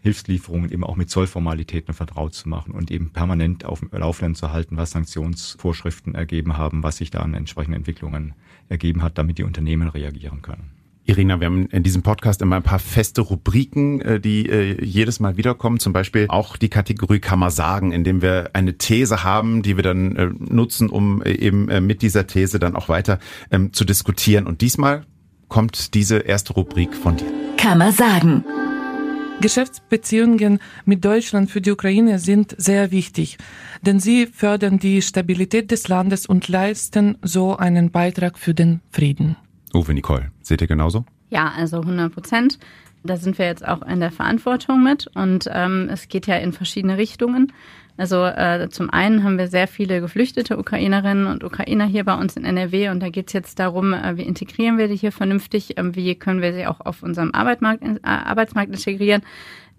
Hilfslieferungen 0.00 0.72
eben 0.72 0.82
auch 0.82 0.96
mit 0.96 1.10
Zollformalitäten 1.10 1.94
vertraut 1.94 2.34
zu 2.34 2.48
machen 2.48 2.72
und 2.72 2.90
eben 2.90 3.10
permanent 3.10 3.64
auf 3.64 3.78
dem 3.78 3.90
Laufenden 3.92 4.34
zu 4.34 4.50
halten, 4.50 4.76
was 4.76 4.90
Sanktionsvorschriften 4.90 6.16
ergeben 6.16 6.56
haben, 6.56 6.82
was 6.82 6.96
sich 6.96 7.12
da 7.12 7.20
an 7.20 7.34
entsprechenden 7.34 7.76
Entwicklungen 7.76 8.34
ergeben 8.68 9.04
hat, 9.04 9.16
damit 9.16 9.38
die 9.38 9.44
Unternehmen 9.44 9.86
reagieren 9.86 10.42
können. 10.42 10.83
Irina, 11.06 11.38
wir 11.38 11.46
haben 11.46 11.66
in 11.66 11.82
diesem 11.82 12.02
Podcast 12.02 12.40
immer 12.40 12.56
ein 12.56 12.62
paar 12.62 12.78
feste 12.78 13.20
Rubriken, 13.20 14.00
äh, 14.00 14.20
die 14.20 14.48
äh, 14.48 14.82
jedes 14.82 15.20
Mal 15.20 15.36
wiederkommen. 15.36 15.78
Zum 15.78 15.92
Beispiel 15.92 16.26
auch 16.28 16.56
die 16.56 16.70
Kategorie 16.70 17.18
Kann 17.18 17.38
man 17.38 17.50
sagen, 17.50 17.92
indem 17.92 18.22
wir 18.22 18.50
eine 18.54 18.78
These 18.78 19.22
haben, 19.22 19.62
die 19.62 19.76
wir 19.76 19.82
dann 19.82 20.16
äh, 20.16 20.30
nutzen, 20.38 20.88
um 20.88 21.22
eben 21.22 21.66
mit 21.86 22.00
dieser 22.02 22.26
These 22.26 22.58
dann 22.58 22.74
auch 22.74 22.88
weiter 22.88 23.18
ähm, 23.50 23.72
zu 23.72 23.84
diskutieren. 23.84 24.46
Und 24.46 24.62
diesmal 24.62 25.04
kommt 25.48 25.94
diese 25.94 26.18
erste 26.18 26.54
Rubrik 26.54 26.94
von 26.94 27.16
dir. 27.16 27.26
Kann 27.58 27.78
man 27.78 27.92
sagen. 27.92 28.44
Geschäftsbeziehungen 29.40 30.58
mit 30.84 31.04
Deutschland 31.04 31.50
für 31.50 31.60
die 31.60 31.72
Ukraine 31.72 32.18
sind 32.18 32.54
sehr 32.56 32.92
wichtig, 32.92 33.36
denn 33.82 34.00
sie 34.00 34.26
fördern 34.26 34.78
die 34.78 35.02
Stabilität 35.02 35.70
des 35.70 35.88
Landes 35.88 36.24
und 36.24 36.48
leisten 36.48 37.18
so 37.20 37.56
einen 37.56 37.90
Beitrag 37.90 38.38
für 38.38 38.54
den 38.54 38.80
Frieden. 38.90 39.36
Uwe 39.74 39.94
Nicole, 39.94 40.30
seht 40.42 40.60
ihr 40.60 40.66
genauso? 40.66 41.04
Ja, 41.30 41.52
also 41.56 41.80
100 41.80 42.12
Prozent. 42.12 42.58
Da 43.02 43.16
sind 43.16 43.38
wir 43.38 43.46
jetzt 43.46 43.66
auch 43.66 43.82
in 43.82 44.00
der 44.00 44.10
Verantwortung 44.10 44.82
mit 44.82 45.08
und 45.14 45.48
ähm, 45.52 45.90
es 45.92 46.08
geht 46.08 46.26
ja 46.26 46.36
in 46.36 46.52
verschiedene 46.52 46.96
Richtungen. 46.96 47.52
Also 47.96 48.24
äh, 48.24 48.68
zum 48.70 48.90
einen 48.90 49.22
haben 49.22 49.38
wir 49.38 49.46
sehr 49.46 49.68
viele 49.68 50.00
geflüchtete 50.00 50.58
Ukrainerinnen 50.58 51.26
und 51.26 51.44
Ukrainer 51.44 51.84
hier 51.84 52.04
bei 52.04 52.14
uns 52.14 52.36
in 52.36 52.44
NRW 52.44 52.88
und 52.88 53.00
da 53.00 53.08
geht 53.08 53.28
es 53.28 53.34
jetzt 53.34 53.58
darum, 53.58 53.92
äh, 53.92 54.16
wie 54.16 54.22
integrieren 54.22 54.78
wir 54.78 54.88
die 54.88 54.96
hier 54.96 55.12
vernünftig, 55.12 55.76
äh, 55.76 55.94
wie 55.94 56.14
können 56.16 56.42
wir 56.42 56.54
sie 56.54 56.66
auch 56.66 56.80
auf 56.80 57.02
unserem 57.02 57.32
Arbeitsmarkt, 57.32 57.84
äh, 57.84 57.98
Arbeitsmarkt 58.02 58.72
integrieren. 58.72 59.22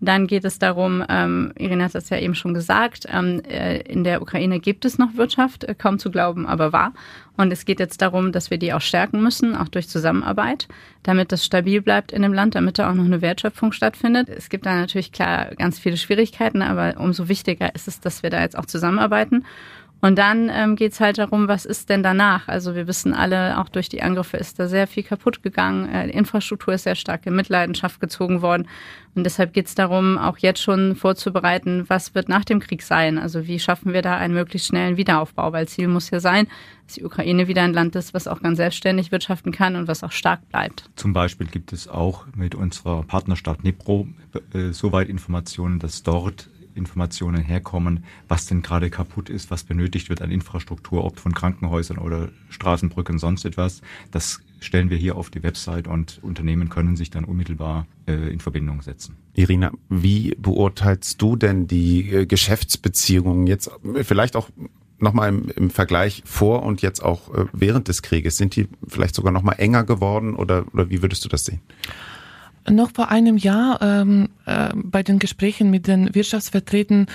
Dann 0.05 0.27
geht 0.27 0.45
es 0.45 0.59
darum, 0.59 1.03
ähm, 1.09 1.51
Irina 1.57 1.85
hat 1.85 1.95
das 1.95 2.09
ja 2.09 2.19
eben 2.19 2.35
schon 2.35 2.53
gesagt, 2.53 3.07
ähm, 3.11 3.41
äh, 3.49 3.79
in 3.79 4.03
der 4.03 4.21
Ukraine 4.21 4.59
gibt 4.59 4.85
es 4.85 4.99
noch 4.99 5.15
Wirtschaft, 5.15 5.63
äh, 5.63 5.73
kaum 5.73 5.97
zu 5.97 6.11
glauben, 6.11 6.45
aber 6.45 6.71
wahr. 6.71 6.93
Und 7.37 7.51
es 7.51 7.65
geht 7.65 7.79
jetzt 7.79 8.01
darum, 8.01 8.31
dass 8.31 8.51
wir 8.51 8.59
die 8.59 8.71
auch 8.71 8.81
stärken 8.81 9.21
müssen, 9.21 9.55
auch 9.55 9.67
durch 9.67 9.89
Zusammenarbeit, 9.89 10.67
damit 11.01 11.31
das 11.31 11.43
stabil 11.43 11.81
bleibt 11.81 12.11
in 12.11 12.21
dem 12.21 12.33
Land, 12.33 12.53
damit 12.53 12.77
da 12.77 12.89
auch 12.89 12.93
noch 12.93 13.03
eine 13.03 13.21
Wertschöpfung 13.21 13.71
stattfindet. 13.71 14.29
Es 14.29 14.49
gibt 14.49 14.67
da 14.67 14.75
natürlich 14.75 15.11
klar 15.11 15.47
ganz 15.55 15.79
viele 15.79 15.97
Schwierigkeiten, 15.97 16.61
aber 16.61 16.99
umso 16.99 17.27
wichtiger 17.27 17.73
ist 17.73 17.87
es, 17.87 17.99
dass 17.99 18.21
wir 18.21 18.29
da 18.29 18.41
jetzt 18.41 18.57
auch 18.57 18.67
zusammenarbeiten. 18.67 19.43
Und 20.05 20.19
dann 20.19 20.51
ähm, 20.53 20.75
geht 20.75 20.91
es 20.91 20.99
halt 20.99 21.17
darum, 21.17 21.47
was 21.47 21.65
ist 21.65 21.89
denn 21.89 22.03
danach? 22.03 22.47
Also 22.47 22.75
wir 22.75 22.85
wissen 22.85 23.11
alle, 23.11 23.59
auch 23.59 23.69
durch 23.69 23.89
die 23.89 24.03
Angriffe 24.03 24.37
ist 24.37 24.59
da 24.59 24.67
sehr 24.67 24.85
viel 24.85 25.01
kaputt 25.01 25.41
gegangen. 25.41 25.89
Äh, 25.89 26.05
die 26.05 26.13
Infrastruktur 26.13 26.75
ist 26.75 26.83
sehr 26.83 26.93
stark 26.93 27.25
in 27.25 27.35
Mitleidenschaft 27.35 27.99
gezogen 27.99 28.43
worden. 28.43 28.67
Und 29.15 29.23
deshalb 29.23 29.51
geht 29.51 29.65
es 29.65 29.73
darum, 29.73 30.19
auch 30.19 30.37
jetzt 30.37 30.61
schon 30.61 30.95
vorzubereiten, 30.95 31.85
was 31.87 32.13
wird 32.13 32.29
nach 32.29 32.45
dem 32.45 32.59
Krieg 32.59 32.83
sein? 32.83 33.17
Also 33.17 33.47
wie 33.47 33.57
schaffen 33.57 33.93
wir 33.93 34.03
da 34.03 34.15
einen 34.15 34.35
möglichst 34.35 34.67
schnellen 34.67 34.95
Wiederaufbau? 34.95 35.51
Weil 35.53 35.67
Ziel 35.67 35.87
muss 35.87 36.11
ja 36.11 36.19
sein, 36.19 36.49
dass 36.85 36.97
die 36.97 37.03
Ukraine 37.03 37.47
wieder 37.47 37.63
ein 37.63 37.73
Land 37.73 37.95
ist, 37.95 38.13
was 38.13 38.27
auch 38.27 38.43
ganz 38.43 38.57
selbstständig 38.57 39.11
wirtschaften 39.11 39.51
kann 39.51 39.75
und 39.75 39.87
was 39.87 40.03
auch 40.03 40.11
stark 40.11 40.47
bleibt. 40.49 40.87
Zum 40.97 41.13
Beispiel 41.13 41.47
gibt 41.47 41.73
es 41.73 41.87
auch 41.87 42.27
mit 42.35 42.53
unserer 42.53 43.01
Partnerstadt 43.01 43.63
Dnipro 43.63 44.07
äh, 44.53 44.71
soweit 44.71 45.09
Informationen, 45.09 45.79
dass 45.79 46.03
dort 46.03 46.47
Informationen 46.75 47.41
herkommen, 47.41 48.03
was 48.27 48.45
denn 48.45 48.61
gerade 48.61 48.89
kaputt 48.89 49.29
ist, 49.29 49.49
was 49.51 49.63
benötigt 49.63 50.09
wird 50.09 50.21
an 50.21 50.31
Infrastruktur, 50.31 51.03
ob 51.03 51.19
von 51.19 51.33
Krankenhäusern 51.33 51.97
oder 51.97 52.29
Straßenbrücken, 52.49 53.17
sonst 53.17 53.45
etwas. 53.45 53.81
Das 54.11 54.41
stellen 54.59 54.89
wir 54.89 54.97
hier 54.97 55.15
auf 55.15 55.29
die 55.29 55.43
Website 55.43 55.87
und 55.87 56.19
Unternehmen 56.23 56.69
können 56.69 56.95
sich 56.95 57.09
dann 57.09 57.23
unmittelbar 57.23 57.87
äh, 58.07 58.13
in 58.31 58.39
Verbindung 58.39 58.81
setzen. 58.81 59.15
Irina, 59.33 59.71
wie 59.89 60.35
beurteilst 60.37 61.21
du 61.21 61.35
denn 61.35 61.67
die 61.67 62.09
äh, 62.11 62.25
Geschäftsbeziehungen 62.25 63.47
jetzt 63.47 63.69
vielleicht 64.03 64.35
auch 64.35 64.49
nochmal 64.97 65.29
im, 65.29 65.49
im 65.49 65.69
Vergleich 65.69 66.23
vor 66.25 66.63
und 66.63 66.81
jetzt 66.81 67.03
auch 67.03 67.33
äh, 67.33 67.45
während 67.53 67.87
des 67.87 68.01
Krieges? 68.01 68.37
Sind 68.37 68.55
die 68.55 68.67
vielleicht 68.87 69.15
sogar 69.15 69.31
nochmal 69.31 69.55
enger 69.59 69.83
geworden 69.83 70.35
oder, 70.35 70.65
oder 70.73 70.89
wie 70.89 71.01
würdest 71.01 71.23
du 71.25 71.29
das 71.29 71.45
sehen? 71.45 71.61
Noch 72.69 72.91
vor 72.93 73.09
einem 73.09 73.37
Jahr 73.37 73.81
ähm, 73.81 74.29
äh, 74.45 74.69
bei 74.73 75.03
den 75.03 75.19
Gesprächen 75.19 75.69
mit 75.69 75.87
den 75.87 76.13
Wirtschaftsvertretern 76.15 77.07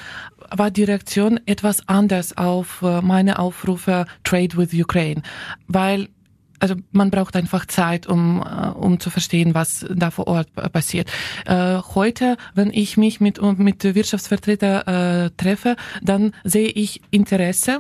war 0.51 0.71
die 0.71 0.85
Reaktion 0.85 1.41
etwas 1.47 1.89
anders 1.89 2.37
auf 2.37 2.83
äh, 2.83 3.01
meine 3.03 3.39
Aufrufe 3.39 4.07
Trade 4.25 4.57
with 4.57 4.73
Ukraine, 4.75 5.23
weil 5.67 6.09
also 6.61 6.75
man 6.93 7.11
braucht 7.11 7.35
einfach 7.37 7.67
Zeit, 7.67 8.07
um, 8.07 8.43
äh, 8.43 8.69
um 8.69 9.01
zu 9.01 9.11
verstehen, 9.11 9.55
was 9.55 9.87
da 9.93 10.11
vor 10.11 10.29
Ort 10.29 10.53
passiert. 10.73 11.11
Äh, 11.47 11.79
heute, 11.95 12.37
wenn 12.55 12.71
ich 12.71 12.97
mich 12.97 13.19
mit, 13.21 13.41
mit 13.59 13.83
Wirtschaftsvertreter 13.83 15.25
äh, 15.25 15.31
treffe, 15.37 15.77
dann 16.03 16.33
sehe 16.45 16.69
ich 16.69 17.01
Interesse, 17.11 17.79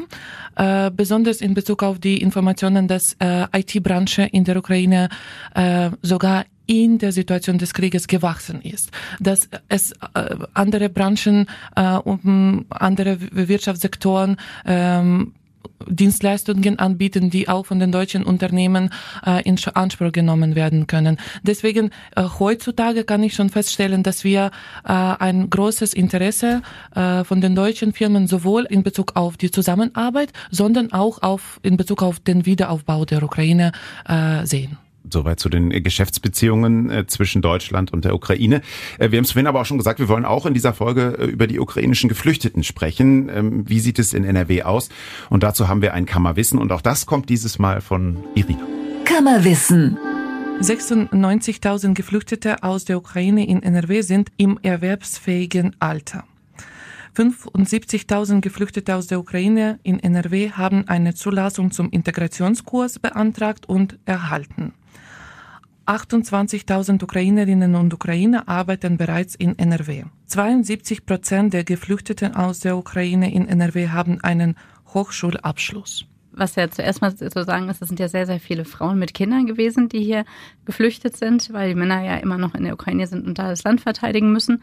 äh, 0.57 0.91
besonders 0.91 1.43
in 1.43 1.55
Bezug 1.55 1.83
auf 1.83 1.99
die 1.99 2.23
Informationen, 2.23 2.89
dass 2.89 3.17
äh, 3.21 3.47
IT-Branche 3.53 4.23
in 4.23 4.45
der 4.45 4.57
Ukraine 4.57 5.11
äh, 5.55 5.91
sogar 6.03 6.47
in 6.71 6.99
der 6.99 7.11
Situation 7.11 7.59
des 7.59 7.75
Krieges 7.75 8.07
gewachsen 8.07 8.63
ist, 8.63 8.93
dass 9.19 9.49
es 9.69 9.91
äh, 10.15 10.37
andere 10.55 10.89
Branchen, 10.89 11.47
äh, 11.75 11.95
um 11.97 12.65
andere 12.69 13.19
Wirtschaftssektoren 13.33 14.37
ähm, 14.65 15.33
Dienstleistungen 15.89 16.79
anbieten, 16.79 17.29
die 17.31 17.49
auch 17.49 17.67
von 17.67 17.81
den 17.81 17.91
deutschen 17.91 18.23
Unternehmen 18.23 18.91
äh, 19.27 19.43
in 19.43 19.57
Anspruch 19.75 20.13
genommen 20.13 20.55
werden 20.55 20.87
können. 20.87 21.17
Deswegen 21.43 21.91
äh, 22.15 22.23
heutzutage 22.39 23.03
kann 23.03 23.25
ich 23.25 23.35
schon 23.35 23.51
feststellen, 23.51 24.05
dass 24.05 24.23
wir 24.23 24.53
äh, 24.85 24.93
ein 24.93 25.51
großes 25.51 25.93
Interesse 25.93 26.63
äh, 26.95 27.25
von 27.25 27.41
den 27.41 27.57
deutschen 27.57 27.93
Firmen 27.93 28.29
sowohl 28.29 28.65
in 28.65 28.85
Bezug 28.85 29.17
auf 29.17 29.37
die 29.37 29.51
Zusammenarbeit, 29.51 30.33
sondern 30.53 30.93
auch 30.93 31.21
auf 31.23 31.59
in 31.65 31.77
Bezug 31.77 32.05
auf 32.05 32.21
den 32.21 32.47
Wiederaufbau 32.47 33.05
der 33.07 33.25
Ukraine 33.25 33.73
äh, 34.07 34.47
sehen. 34.47 34.79
Soweit 35.09 35.41
zu 35.41 35.49
den 35.49 35.71
Geschäftsbeziehungen 35.83 36.91
äh, 36.91 37.07
zwischen 37.07 37.43
Deutschland 37.43 37.93
und 37.93 38.05
der 38.05 38.15
Ukraine. 38.15 38.63
Äh, 38.99 39.11
wir 39.11 39.19
haben 39.19 39.25
es 39.25 39.33
vorhin 39.33 39.47
aber 39.47 39.61
auch 39.61 39.67
schon 39.67 39.79
gesagt, 39.79 39.99
wir 39.99 40.09
wollen 40.09 40.25
auch 40.25 40.47
in 40.47 40.55
dieser 40.55 40.75
Folge 40.75 41.17
äh, 41.19 41.25
über 41.27 41.47
die 41.47 41.59
ukrainischen 41.59 42.09
Geflüchteten 42.09 42.63
sprechen. 42.63 43.29
Ähm, 43.29 43.69
wie 43.69 43.81
sieht 43.81 43.99
es 43.99 44.13
in 44.13 44.25
NRW 44.25 44.63
aus? 44.63 44.89
Und 45.31 45.43
dazu 45.43 45.69
haben 45.69 45.83
wir 45.83 45.95
ein 45.95 46.07
Kammerwissen 46.07 46.59
und 46.59 46.71
auch 46.73 46.83
das 46.83 47.07
kommt 47.07 47.29
dieses 47.29 47.59
Mal 47.59 47.81
von 47.81 48.19
Irina. 48.35 48.67
Kammerwissen. 49.05 49.99
96.000 50.61 51.95
Geflüchtete 51.95 52.63
aus 52.63 52.85
der 52.85 52.99
Ukraine 52.99 53.49
in 53.49 53.63
NRW 53.63 54.03
sind 54.03 54.31
im 54.37 54.59
erwerbsfähigen 54.63 55.75
Alter. 55.81 56.25
75.000 57.17 58.41
Geflüchtete 58.41 58.95
aus 58.95 59.07
der 59.07 59.19
Ukraine 59.19 59.81
in 59.83 60.01
NRW 60.01 60.53
haben 60.53 60.87
eine 60.87 61.15
Zulassung 61.15 61.71
zum 61.71 61.91
Integrationskurs 61.91 62.99
beantragt 62.99 63.69
und 63.69 63.99
erhalten. 64.05 64.75
28.000 65.91 67.03
Ukrainerinnen 67.03 67.75
und 67.75 67.93
Ukrainer 67.93 68.49
arbeiten 68.49 68.97
bereits 68.97 69.35
in 69.35 69.59
NRW. 69.59 70.05
72 70.27 71.05
Prozent 71.05 71.53
der 71.53 71.65
Geflüchteten 71.65 72.37
aus 72.37 72.61
der 72.61 72.77
Ukraine 72.77 73.35
in 73.35 73.49
NRW 73.49 73.89
haben 73.89 74.21
einen 74.21 74.55
Hochschulabschluss 74.95 76.07
was 76.33 76.55
ja 76.55 76.71
zuerst 76.71 77.03
mal 77.03 77.15
zu 77.15 77.29
sagen 77.45 77.69
ist, 77.69 77.83
es 77.83 77.89
sind 77.89 78.01
ja 78.01 78.09
sehr, 78.09 78.27
sehr 78.27 78.41
viele 78.41 78.65
Frauen 78.65 78.99
mit 78.99 79.15
Kindern 79.15 79.47
gewesen, 79.47 79.89
die 79.89 80.03
hier 80.03 80.25
geflüchtet 80.65 81.17
sind, 81.17 81.53
weil 81.53 81.69
die 81.69 81.75
Männer 81.75 82.03
ja 82.05 82.17
immer 82.17 82.39
noch 82.39 82.55
in 82.55 82.65
der 82.65 82.75
Ukraine 82.75 83.07
sind 83.07 83.27
und 83.27 83.39
da 83.39 83.49
das 83.49 83.65
Land 83.65 83.81
verteidigen 83.81 84.33
müssen. 84.33 84.63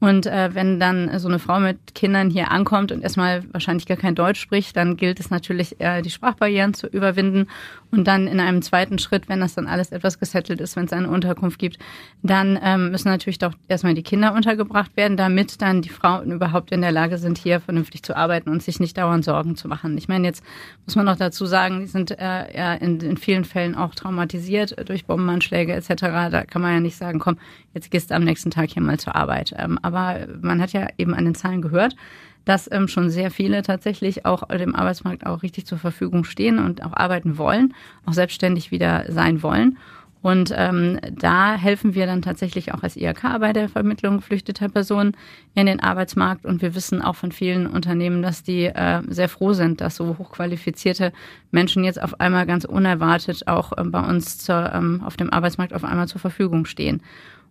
Und 0.00 0.26
äh, 0.26 0.54
wenn 0.54 0.78
dann 0.78 1.18
so 1.18 1.26
eine 1.26 1.40
Frau 1.40 1.58
mit 1.58 1.94
Kindern 1.94 2.30
hier 2.30 2.52
ankommt 2.52 2.92
und 2.92 3.02
erstmal 3.02 3.42
wahrscheinlich 3.52 3.86
gar 3.86 3.96
kein 3.96 4.14
Deutsch 4.14 4.40
spricht, 4.40 4.76
dann 4.76 4.96
gilt 4.96 5.18
es 5.18 5.30
natürlich, 5.30 5.80
äh, 5.80 6.02
die 6.02 6.10
Sprachbarrieren 6.10 6.72
zu 6.72 6.86
überwinden. 6.86 7.48
Und 7.90 8.06
dann 8.06 8.26
in 8.26 8.38
einem 8.38 8.62
zweiten 8.62 8.98
Schritt, 8.98 9.28
wenn 9.28 9.40
das 9.40 9.54
dann 9.54 9.66
alles 9.66 9.92
etwas 9.92 10.20
gesettelt 10.20 10.60
ist, 10.60 10.76
wenn 10.76 10.84
es 10.84 10.92
eine 10.92 11.08
Unterkunft 11.08 11.58
gibt, 11.58 11.78
dann 12.22 12.58
ähm, 12.62 12.90
müssen 12.90 13.08
natürlich 13.08 13.38
doch 13.38 13.54
erstmal 13.66 13.94
die 13.94 14.02
Kinder 14.02 14.34
untergebracht 14.34 14.96
werden, 14.96 15.16
damit 15.16 15.62
dann 15.62 15.80
die 15.80 15.88
Frauen 15.88 16.30
überhaupt 16.30 16.70
in 16.70 16.82
der 16.82 16.92
Lage 16.92 17.16
sind, 17.16 17.38
hier 17.38 17.60
vernünftig 17.60 18.02
zu 18.02 18.14
arbeiten 18.14 18.50
und 18.50 18.62
sich 18.62 18.78
nicht 18.78 18.98
dauernd 18.98 19.24
Sorgen 19.24 19.56
zu 19.56 19.68
machen. 19.68 19.96
Ich 19.96 20.06
meine, 20.06 20.26
jetzt 20.26 20.44
muss 20.84 20.96
man 20.96 21.06
noch 21.06 21.16
dazu 21.16 21.46
sagen, 21.46 21.80
die 21.80 21.86
sind 21.86 22.10
äh, 22.10 22.56
ja 22.56 22.74
in, 22.74 23.00
in 23.00 23.16
vielen 23.16 23.44
Fällen 23.44 23.74
auch 23.74 23.94
traumatisiert 23.94 24.88
durch 24.88 25.06
Bombenanschläge 25.06 25.72
etc. 25.72 25.88
Da 26.30 26.44
kann 26.44 26.60
man 26.60 26.74
ja 26.74 26.80
nicht 26.80 26.96
sagen, 26.96 27.18
komm, 27.18 27.38
jetzt 27.72 27.90
gehst 27.90 28.10
du 28.10 28.14
am 28.14 28.24
nächsten 28.24 28.50
Tag 28.50 28.70
hier 28.70 28.82
mal 28.82 28.98
zur 28.98 29.16
Arbeit. 29.16 29.54
Ähm, 29.56 29.78
aber 29.88 30.26
man 30.40 30.60
hat 30.60 30.72
ja 30.72 30.86
eben 30.98 31.14
an 31.14 31.24
den 31.24 31.34
Zahlen 31.34 31.62
gehört, 31.62 31.96
dass 32.44 32.70
ähm, 32.70 32.88
schon 32.88 33.10
sehr 33.10 33.30
viele 33.30 33.62
tatsächlich 33.62 34.24
auch 34.24 34.48
dem 34.48 34.74
Arbeitsmarkt 34.74 35.26
auch 35.26 35.42
richtig 35.42 35.66
zur 35.66 35.78
Verfügung 35.78 36.24
stehen 36.24 36.58
und 36.58 36.82
auch 36.82 36.94
arbeiten 36.94 37.36
wollen, 37.36 37.74
auch 38.06 38.14
selbstständig 38.14 38.70
wieder 38.70 39.04
sein 39.08 39.42
wollen. 39.42 39.78
Und 40.20 40.52
ähm, 40.56 40.98
da 41.12 41.54
helfen 41.54 41.94
wir 41.94 42.06
dann 42.06 42.22
tatsächlich 42.22 42.74
auch 42.74 42.82
als 42.82 42.96
IHK 42.96 43.38
bei 43.38 43.52
der 43.52 43.68
Vermittlung 43.68 44.16
geflüchteter 44.16 44.68
Personen 44.68 45.16
in 45.54 45.66
den 45.66 45.80
Arbeitsmarkt. 45.80 46.44
Und 46.44 46.60
wir 46.60 46.74
wissen 46.74 47.02
auch 47.02 47.14
von 47.14 47.30
vielen 47.30 47.66
Unternehmen, 47.66 48.22
dass 48.22 48.42
die 48.42 48.64
äh, 48.64 49.02
sehr 49.08 49.28
froh 49.28 49.52
sind, 49.52 49.80
dass 49.80 49.96
so 49.96 50.18
hochqualifizierte 50.18 51.12
Menschen 51.52 51.84
jetzt 51.84 52.02
auf 52.02 52.20
einmal 52.20 52.46
ganz 52.46 52.64
unerwartet 52.64 53.46
auch 53.46 53.72
äh, 53.76 53.84
bei 53.84 54.00
uns 54.00 54.38
zur, 54.38 54.72
ähm, 54.74 55.02
auf 55.04 55.16
dem 55.16 55.30
Arbeitsmarkt 55.30 55.72
auf 55.72 55.84
einmal 55.84 56.08
zur 56.08 56.20
Verfügung 56.20 56.64
stehen. 56.64 57.00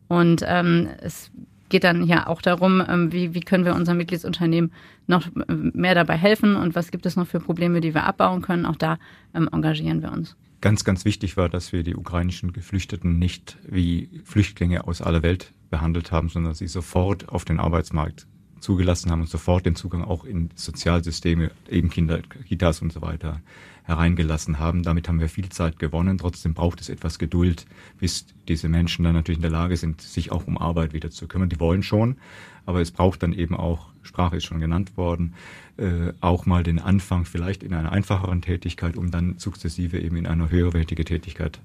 Und 0.09 0.43
ähm, 0.45 0.89
es 1.01 1.31
geht 1.69 1.83
dann 1.83 2.05
ja 2.05 2.27
auch 2.27 2.41
darum, 2.41 2.83
ähm, 2.87 3.11
wie, 3.11 3.33
wie 3.33 3.41
können 3.41 3.65
wir 3.65 3.75
unseren 3.75 3.97
Mitgliedsunternehmen 3.97 4.71
noch 5.07 5.27
mehr 5.47 5.95
dabei 5.95 6.17
helfen 6.17 6.55
und 6.55 6.75
was 6.75 6.91
gibt 6.91 7.05
es 7.05 7.15
noch 7.15 7.27
für 7.27 7.39
Probleme, 7.39 7.81
die 7.81 7.93
wir 7.93 8.05
abbauen 8.05 8.41
können. 8.41 8.65
Auch 8.65 8.75
da 8.75 8.97
ähm, 9.33 9.49
engagieren 9.51 10.01
wir 10.01 10.11
uns. 10.11 10.35
Ganz, 10.61 10.83
ganz 10.83 11.05
wichtig 11.05 11.37
war, 11.37 11.49
dass 11.49 11.71
wir 11.71 11.83
die 11.83 11.95
ukrainischen 11.95 12.51
Geflüchteten 12.51 13.19
nicht 13.19 13.57
wie 13.67 14.21
Flüchtlinge 14.23 14.87
aus 14.87 15.01
aller 15.01 15.21
Welt 15.21 15.53
behandelt 15.69 16.11
haben, 16.11 16.29
sondern 16.29 16.55
sie 16.55 16.67
sofort 16.67 17.29
auf 17.29 17.45
den 17.45 17.59
Arbeitsmarkt 17.59 18.25
zugelassen 18.59 19.11
haben 19.11 19.21
und 19.21 19.29
sofort 19.29 19.65
den 19.65 19.75
Zugang 19.75 20.03
auch 20.03 20.23
in 20.23 20.49
Sozialsysteme, 20.55 21.51
eben 21.69 21.89
Kinder, 21.89 22.21
Kitas 22.47 22.81
und 22.81 22.91
so 22.91 23.01
weiter 23.01 23.41
hereingelassen 23.87 24.59
haben. 24.59 24.83
Damit 24.83 25.07
haben 25.07 25.21
wir 25.21 25.29
viel 25.29 25.49
Zeit 25.49 25.79
gewonnen. 25.79 26.17
Trotzdem 26.17 26.53
braucht 26.53 26.81
es 26.81 26.89
etwas 26.89 27.19
Geduld, 27.19 27.65
bis 27.97 28.25
diese 28.47 28.67
Menschen 28.67 29.03
dann 29.05 29.13
natürlich 29.13 29.37
in 29.37 29.43
der 29.43 29.51
Lage 29.51 29.77
sind, 29.77 30.01
sich 30.01 30.31
auch 30.31 30.45
um 30.45 30.57
Arbeit 30.57 30.93
wieder 30.93 31.09
zu 31.09 31.27
kümmern. 31.27 31.49
Die 31.49 31.59
wollen 31.59 31.83
schon, 31.83 32.17
aber 32.65 32.81
es 32.81 32.91
braucht 32.91 33.23
dann 33.23 33.31
eben 33.31 33.55
auch, 33.55 33.87
Sprache 34.03 34.37
ist 34.37 34.43
schon 34.43 34.59
genannt 34.59 34.97
worden, 34.97 35.35
äh, 35.77 36.11
auch 36.19 36.45
mal 36.45 36.63
den 36.63 36.79
Anfang 36.79 37.23
vielleicht 37.23 37.63
in 37.63 37.73
einer 37.73 37.93
einfacheren 37.93 38.41
Tätigkeit, 38.41 38.97
um 38.97 39.09
dann 39.09 39.37
sukzessive 39.37 39.99
eben 39.99 40.17
in 40.17 40.27
eine 40.27 40.51
höherwertige 40.51 41.05
Tätigkeit 41.05 41.59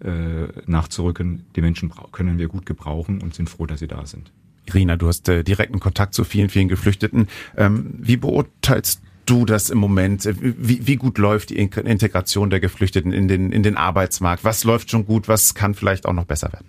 äh, 0.00 0.48
nachzurücken. 0.66 1.46
Die 1.56 1.62
Menschen 1.62 1.90
können 2.12 2.38
wir 2.38 2.48
gut 2.48 2.66
gebrauchen 2.66 3.22
und 3.22 3.34
sind 3.34 3.48
froh, 3.48 3.64
dass 3.64 3.80
sie 3.80 3.88
da 3.88 4.04
sind. 4.04 4.30
Irina, 4.66 4.96
du 4.96 5.08
hast 5.08 5.28
äh, 5.28 5.42
direkten 5.42 5.80
Kontakt 5.80 6.14
zu 6.14 6.24
vielen, 6.24 6.48
vielen 6.48 6.68
Geflüchteten. 6.68 7.28
Ähm, 7.56 7.94
wie 7.98 8.16
beurteilst 8.16 9.02
du 9.26 9.44
das 9.44 9.70
im 9.70 9.78
Moment? 9.78 10.28
Wie, 10.40 10.86
wie 10.86 10.96
gut 10.96 11.18
läuft 11.18 11.50
die 11.50 11.58
Integration 11.58 12.50
der 12.50 12.60
Geflüchteten 12.60 13.12
in 13.12 13.28
den, 13.28 13.52
in 13.52 13.62
den 13.62 13.76
Arbeitsmarkt? 13.76 14.44
Was 14.44 14.64
läuft 14.64 14.90
schon 14.90 15.06
gut? 15.06 15.28
Was 15.28 15.54
kann 15.54 15.74
vielleicht 15.74 16.06
auch 16.06 16.12
noch 16.12 16.24
besser 16.24 16.52
werden? 16.52 16.66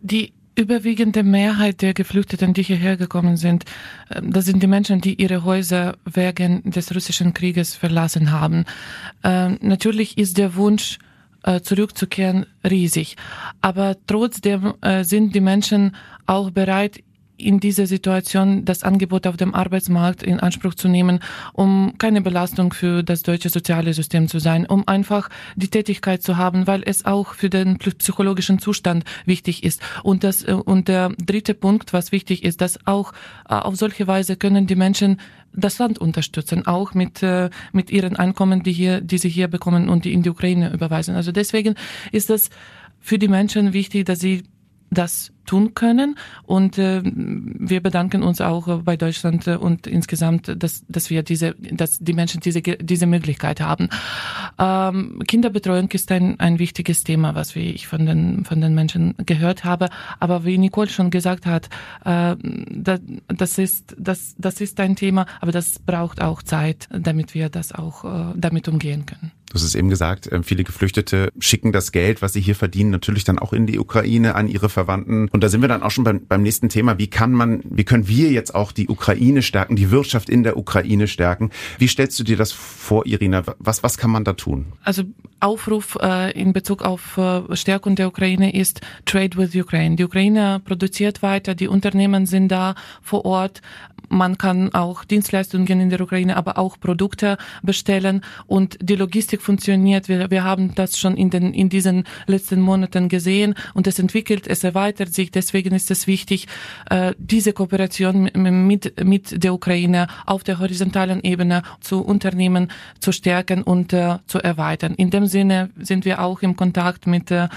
Die 0.00 0.32
überwiegende 0.56 1.22
Mehrheit 1.22 1.82
der 1.82 1.94
Geflüchteten, 1.94 2.54
die 2.54 2.62
hierher 2.62 2.96
gekommen 2.96 3.36
sind, 3.36 3.64
ähm, 4.10 4.32
das 4.32 4.44
sind 4.44 4.62
die 4.62 4.66
Menschen, 4.66 5.00
die 5.00 5.20
ihre 5.20 5.44
Häuser 5.44 5.96
wegen 6.04 6.70
des 6.70 6.94
russischen 6.94 7.34
Krieges 7.34 7.74
verlassen 7.74 8.30
haben. 8.30 8.64
Ähm, 9.22 9.58
natürlich 9.60 10.16
ist 10.16 10.38
der 10.38 10.54
Wunsch, 10.54 10.98
äh, 10.98 11.13
zurückzukehren, 11.60 12.46
riesig. 12.68 13.16
Aber 13.60 13.96
trotzdem 14.06 14.74
äh, 14.80 15.04
sind 15.04 15.34
die 15.34 15.40
Menschen 15.40 15.94
auch 16.26 16.50
bereit, 16.50 17.00
in 17.36 17.58
dieser 17.60 17.86
Situation 17.86 18.64
das 18.64 18.82
Angebot 18.82 19.26
auf 19.26 19.36
dem 19.36 19.54
Arbeitsmarkt 19.54 20.22
in 20.22 20.40
Anspruch 20.40 20.74
zu 20.74 20.88
nehmen, 20.88 21.20
um 21.52 21.94
keine 21.98 22.20
Belastung 22.20 22.72
für 22.72 23.02
das 23.02 23.22
deutsche 23.22 23.48
soziale 23.48 23.92
System 23.92 24.28
zu 24.28 24.38
sein, 24.38 24.66
um 24.66 24.86
einfach 24.86 25.28
die 25.56 25.68
Tätigkeit 25.68 26.22
zu 26.22 26.36
haben, 26.36 26.66
weil 26.66 26.82
es 26.84 27.04
auch 27.04 27.34
für 27.34 27.50
den 27.50 27.78
psychologischen 27.78 28.58
Zustand 28.58 29.04
wichtig 29.26 29.64
ist. 29.64 29.80
Und 30.02 30.22
das, 30.22 30.44
äh, 30.44 30.52
und 30.52 30.88
der 30.88 31.10
dritte 31.24 31.54
Punkt, 31.54 31.92
was 31.92 32.12
wichtig 32.12 32.44
ist, 32.44 32.60
dass 32.60 32.78
auch 32.86 33.12
äh, 33.48 33.54
auf 33.54 33.76
solche 33.76 34.06
Weise 34.06 34.36
können 34.36 34.66
die 34.66 34.76
Menschen 34.76 35.20
das 35.52 35.78
Land 35.78 35.98
unterstützen, 35.98 36.66
auch 36.66 36.94
mit, 36.94 37.22
äh, 37.22 37.50
mit 37.72 37.90
ihren 37.90 38.16
Einkommen, 38.16 38.62
die 38.62 38.72
hier, 38.72 39.00
die 39.00 39.18
sie 39.18 39.28
hier 39.28 39.48
bekommen 39.48 39.88
und 39.88 40.04
die 40.04 40.12
in 40.12 40.22
die 40.22 40.30
Ukraine 40.30 40.72
überweisen. 40.72 41.14
Also 41.14 41.32
deswegen 41.32 41.74
ist 42.12 42.30
das 42.30 42.50
für 43.00 43.18
die 43.18 43.28
Menschen 43.28 43.72
wichtig, 43.72 44.06
dass 44.06 44.20
sie 44.20 44.44
das 44.94 45.32
tun 45.46 45.74
können. 45.74 46.16
Und 46.44 46.78
äh, 46.78 47.02
wir 47.04 47.82
bedanken 47.82 48.22
uns 48.22 48.40
auch 48.40 48.68
äh, 48.68 48.76
bei 48.76 48.96
Deutschland 48.96 49.46
äh, 49.46 49.56
und 49.56 49.86
insgesamt, 49.86 50.62
dass, 50.62 50.84
dass 50.88 51.10
wir 51.10 51.22
diese, 51.22 51.54
dass 51.54 51.98
die 51.98 52.12
Menschen 52.12 52.40
diese, 52.40 52.62
diese 52.62 53.06
Möglichkeit 53.06 53.60
haben. 53.60 53.88
Ähm, 54.58 55.22
Kinderbetreuung 55.26 55.88
ist 55.90 56.10
ein, 56.10 56.40
ein 56.40 56.58
wichtiges 56.58 57.04
Thema, 57.04 57.34
was 57.34 57.54
wie 57.54 57.70
ich 57.70 57.86
von 57.86 58.06
den, 58.06 58.44
von 58.44 58.60
den 58.60 58.74
Menschen 58.74 59.14
gehört 59.18 59.64
habe. 59.64 59.88
Aber 60.20 60.44
wie 60.44 60.58
Nicole 60.58 60.88
schon 60.88 61.10
gesagt 61.10 61.46
hat, 61.46 61.68
äh, 62.04 62.36
das, 62.70 63.00
das, 63.28 63.58
ist, 63.58 63.94
das, 63.98 64.34
das 64.38 64.60
ist 64.60 64.80
ein 64.80 64.96
Thema, 64.96 65.26
aber 65.40 65.52
das 65.52 65.78
braucht 65.78 66.22
auch 66.22 66.42
Zeit, 66.42 66.88
damit 66.90 67.34
wir 67.34 67.48
das 67.48 67.72
auch 67.72 68.04
äh, 68.04 68.32
damit 68.36 68.68
umgehen 68.68 69.06
können. 69.06 69.32
Du 69.54 69.60
hast 69.60 69.66
es 69.66 69.76
eben 69.76 69.88
gesagt, 69.88 70.28
ähm, 70.32 70.42
viele 70.42 70.64
Geflüchtete 70.64 71.32
schicken 71.38 71.70
das 71.70 71.92
Geld, 71.92 72.22
was 72.22 72.32
sie 72.32 72.40
hier 72.40 72.56
verdienen, 72.56 72.90
natürlich 72.90 73.22
dann 73.22 73.38
auch 73.38 73.52
in 73.52 73.68
die 73.68 73.78
Ukraine 73.78 74.34
an 74.34 74.48
ihre 74.48 74.68
Verwandten. 74.68 75.28
Und 75.28 75.44
da 75.44 75.48
sind 75.48 75.60
wir 75.60 75.68
dann 75.68 75.84
auch 75.84 75.92
schon 75.92 76.02
beim, 76.02 76.26
beim 76.26 76.42
nächsten 76.42 76.68
Thema. 76.68 76.98
Wie 76.98 77.06
kann 77.06 77.30
man, 77.30 77.62
wie 77.62 77.84
können 77.84 78.08
wir 78.08 78.32
jetzt 78.32 78.52
auch 78.52 78.72
die 78.72 78.88
Ukraine 78.88 79.42
stärken, 79.42 79.76
die 79.76 79.92
Wirtschaft 79.92 80.28
in 80.28 80.42
der 80.42 80.56
Ukraine 80.56 81.06
stärken? 81.06 81.50
Wie 81.78 81.86
stellst 81.86 82.18
du 82.18 82.24
dir 82.24 82.36
das 82.36 82.50
vor, 82.50 83.06
Irina? 83.06 83.44
Was, 83.60 83.84
was 83.84 83.96
kann 83.96 84.10
man 84.10 84.24
da 84.24 84.32
tun? 84.32 84.72
Also 84.82 85.04
Aufruf 85.38 85.98
äh, 86.00 86.32
in 86.32 86.52
Bezug 86.52 86.82
auf 86.82 87.16
äh, 87.16 87.54
Stärkung 87.54 87.94
der 87.94 88.08
Ukraine 88.08 88.52
ist 88.52 88.80
Trade 89.04 89.36
with 89.36 89.54
Ukraine. 89.54 89.94
Die 89.94 90.04
Ukraine 90.04 90.60
produziert 90.64 91.22
weiter, 91.22 91.54
die 91.54 91.68
Unternehmen 91.68 92.26
sind 92.26 92.48
da 92.48 92.74
vor 93.02 93.24
Ort. 93.24 93.62
Man 94.08 94.38
kann 94.38 94.72
auch 94.74 95.04
Dienstleistungen 95.04 95.80
in 95.80 95.90
der 95.90 96.00
Ukraine, 96.00 96.36
aber 96.36 96.58
auch 96.58 96.78
Produkte 96.78 97.36
bestellen 97.62 98.22
und 98.46 98.78
die 98.80 98.96
Logistik 98.96 99.42
funktioniert. 99.42 100.08
Wir, 100.08 100.30
wir 100.30 100.44
haben 100.44 100.74
das 100.74 100.98
schon 100.98 101.16
in, 101.16 101.30
den, 101.30 101.52
in 101.54 101.68
diesen 101.68 102.04
letzten 102.26 102.60
Monaten 102.60 103.08
gesehen 103.08 103.54
und 103.74 103.86
es 103.86 103.98
entwickelt, 103.98 104.46
es 104.46 104.64
erweitert 104.64 105.12
sich. 105.12 105.30
Deswegen 105.30 105.74
ist 105.74 105.90
es 105.90 106.06
wichtig, 106.06 106.46
äh, 106.90 107.14
diese 107.18 107.52
Kooperation 107.52 108.30
mit, 108.34 109.04
mit 109.04 109.42
der 109.42 109.54
Ukraine 109.54 110.06
auf 110.26 110.44
der 110.44 110.58
horizontalen 110.58 111.22
Ebene 111.22 111.62
zu 111.80 112.02
Unternehmen 112.02 112.70
zu 113.00 113.12
stärken 113.12 113.62
und 113.62 113.92
äh, 113.92 114.18
zu 114.26 114.38
erweitern. 114.38 114.94
In 114.94 115.10
dem 115.10 115.26
Sinne 115.26 115.70
sind 115.76 116.04
wir 116.04 116.20
auch 116.22 116.42
im 116.42 116.56
Kontakt 116.56 117.06
mit 117.06 117.30
äh, 117.30 117.48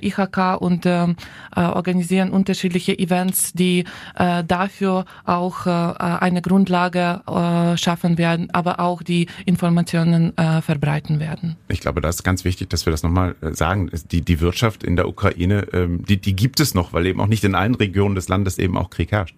IHK 0.00 0.60
und 0.60 0.86
äh, 0.86 1.14
organisieren 1.54 2.30
unterschiedliche 2.30 2.98
Events, 2.98 3.52
die 3.52 3.84
äh, 4.16 4.44
dafür 4.44 5.04
auch 5.24 5.66
äh, 5.66 5.70
eine 5.80 6.42
Grundlage 6.42 7.22
äh, 7.26 7.76
schaffen 7.76 8.18
werden, 8.18 8.50
aber 8.52 8.80
auch 8.80 9.02
die 9.02 9.26
Informationen 9.46 10.36
äh, 10.36 10.62
verbreiten 10.62 11.20
werden. 11.20 11.56
Ich 11.68 11.80
glaube, 11.80 12.00
das 12.00 12.16
ist 12.16 12.22
ganz 12.22 12.44
wichtig, 12.44 12.70
dass 12.70 12.86
wir 12.86 12.90
das 12.90 13.02
nochmal 13.02 13.34
äh, 13.40 13.52
sagen. 13.52 13.90
Die, 14.10 14.22
die 14.22 14.40
Wirtschaft 14.40 14.84
in 14.84 14.96
der 14.96 15.08
Ukraine, 15.08 15.66
ähm, 15.72 16.04
die, 16.04 16.16
die 16.16 16.34
gibt 16.34 16.60
es 16.60 16.74
noch, 16.74 16.92
weil 16.92 17.06
eben 17.06 17.20
auch 17.20 17.26
nicht 17.26 17.44
in 17.44 17.54
allen 17.54 17.74
Regionen 17.74 18.14
des 18.14 18.28
Landes 18.28 18.58
eben 18.58 18.76
auch 18.76 18.90
Krieg 18.90 19.12
herrscht. 19.12 19.36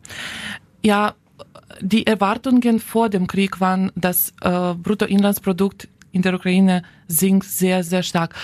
Ja, 0.83 1.15
die 1.81 2.07
Erwartungen 2.07 2.81
vor 2.81 3.09
dem 3.09 3.27
Krieg 3.27 3.61
waren, 3.61 3.91
dass 3.95 4.35
äh, 4.41 4.75
Bruttoinlandsprodukt 4.75 5.89
in 6.13 6.23
der 6.23 6.35
Ukraine 6.35 6.83
sinkt 7.09 7.47
sehr, 7.47 7.83
sehr 7.83 8.03
stark. 8.03 8.35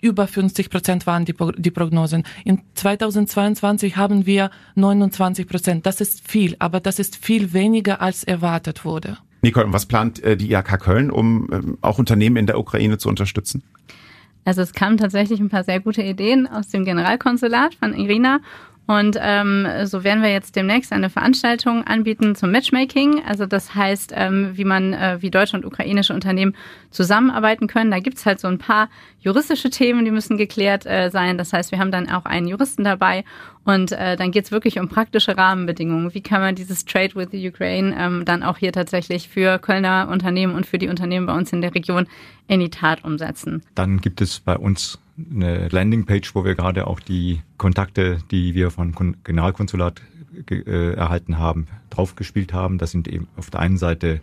Über 0.00 0.26
50 0.26 0.70
Prozent 0.70 1.06
waren 1.06 1.24
die, 1.24 1.34
die 1.56 1.70
Prognosen. 1.70 2.24
In 2.44 2.62
2022 2.74 3.96
haben 3.96 4.26
wir 4.26 4.50
29 4.74 5.48
Prozent. 5.48 5.86
Das 5.86 6.00
ist 6.00 6.28
viel, 6.28 6.56
aber 6.58 6.80
das 6.80 6.98
ist 6.98 7.16
viel 7.16 7.52
weniger 7.52 8.00
als 8.00 8.24
erwartet 8.24 8.84
wurde. 8.84 9.18
Nicole, 9.42 9.72
was 9.72 9.86
plant 9.86 10.22
äh, 10.22 10.36
die 10.36 10.52
IHK 10.52 10.80
Köln, 10.80 11.10
um 11.10 11.48
ähm, 11.52 11.78
auch 11.82 11.98
Unternehmen 11.98 12.36
in 12.36 12.46
der 12.46 12.58
Ukraine 12.58 12.98
zu 12.98 13.08
unterstützen? 13.08 13.62
Also 14.44 14.62
es 14.62 14.72
kamen 14.72 14.98
tatsächlich 14.98 15.40
ein 15.40 15.48
paar 15.48 15.64
sehr 15.64 15.80
gute 15.80 16.02
Ideen 16.02 16.46
aus 16.46 16.68
dem 16.68 16.84
Generalkonsulat 16.84 17.74
von 17.74 17.94
Irina 17.94 18.40
und 18.86 19.16
ähm, 19.18 19.66
so 19.84 20.04
werden 20.04 20.22
wir 20.22 20.30
jetzt 20.30 20.56
demnächst 20.56 20.92
eine 20.92 21.08
Veranstaltung 21.08 21.84
anbieten 21.84 22.34
zum 22.34 22.50
Matchmaking. 22.50 23.22
Also 23.26 23.46
das 23.46 23.74
heißt, 23.74 24.12
ähm, 24.14 24.50
wie 24.54 24.64
man, 24.64 24.92
äh, 24.92 25.18
wie 25.20 25.30
deutsche 25.30 25.56
und 25.56 25.64
ukrainische 25.64 26.12
Unternehmen 26.12 26.54
zusammenarbeiten 26.90 27.66
können. 27.66 27.90
Da 27.90 27.98
gibt's 28.00 28.26
halt 28.26 28.40
so 28.40 28.48
ein 28.48 28.58
paar 28.58 28.90
juristische 29.20 29.70
Themen, 29.70 30.04
die 30.04 30.10
müssen 30.10 30.36
geklärt 30.36 30.84
äh, 30.84 31.08
sein. 31.08 31.38
Das 31.38 31.54
heißt, 31.54 31.72
wir 31.72 31.78
haben 31.78 31.92
dann 31.92 32.10
auch 32.10 32.26
einen 32.26 32.46
Juristen 32.46 32.84
dabei 32.84 33.24
und 33.64 33.92
äh, 33.92 34.16
dann 34.16 34.32
geht's 34.32 34.52
wirklich 34.52 34.78
um 34.78 34.90
praktische 34.90 35.34
Rahmenbedingungen. 35.34 36.12
Wie 36.12 36.20
kann 36.20 36.42
man 36.42 36.54
dieses 36.54 36.84
Trade 36.84 37.14
with 37.14 37.28
the 37.32 37.48
Ukraine 37.48 37.96
ähm, 37.98 38.26
dann 38.26 38.42
auch 38.42 38.58
hier 38.58 38.72
tatsächlich 38.72 39.30
für 39.30 39.58
Kölner 39.58 40.08
Unternehmen 40.10 40.54
und 40.54 40.66
für 40.66 40.76
die 40.76 40.88
Unternehmen 40.88 41.24
bei 41.24 41.34
uns 41.34 41.54
in 41.54 41.62
der 41.62 41.74
Region 41.74 42.06
in 42.48 42.60
die 42.60 42.70
Tat 42.70 43.02
umsetzen? 43.02 43.62
Dann 43.74 44.02
gibt 44.02 44.20
es 44.20 44.40
bei 44.40 44.58
uns 44.58 44.98
eine 45.18 45.68
Landingpage, 45.68 46.34
wo 46.34 46.44
wir 46.44 46.54
gerade 46.54 46.86
auch 46.86 47.00
die 47.00 47.42
Kontakte, 47.56 48.18
die 48.30 48.54
wir 48.54 48.70
von 48.70 48.94
Generalkonsulat 49.24 50.02
äh, 50.50 50.94
erhalten 50.94 51.38
haben, 51.38 51.66
draufgespielt 51.90 52.52
haben. 52.52 52.78
Das 52.78 52.90
sind 52.90 53.08
eben 53.08 53.28
auf 53.36 53.50
der 53.50 53.60
einen 53.60 53.78
Seite 53.78 54.20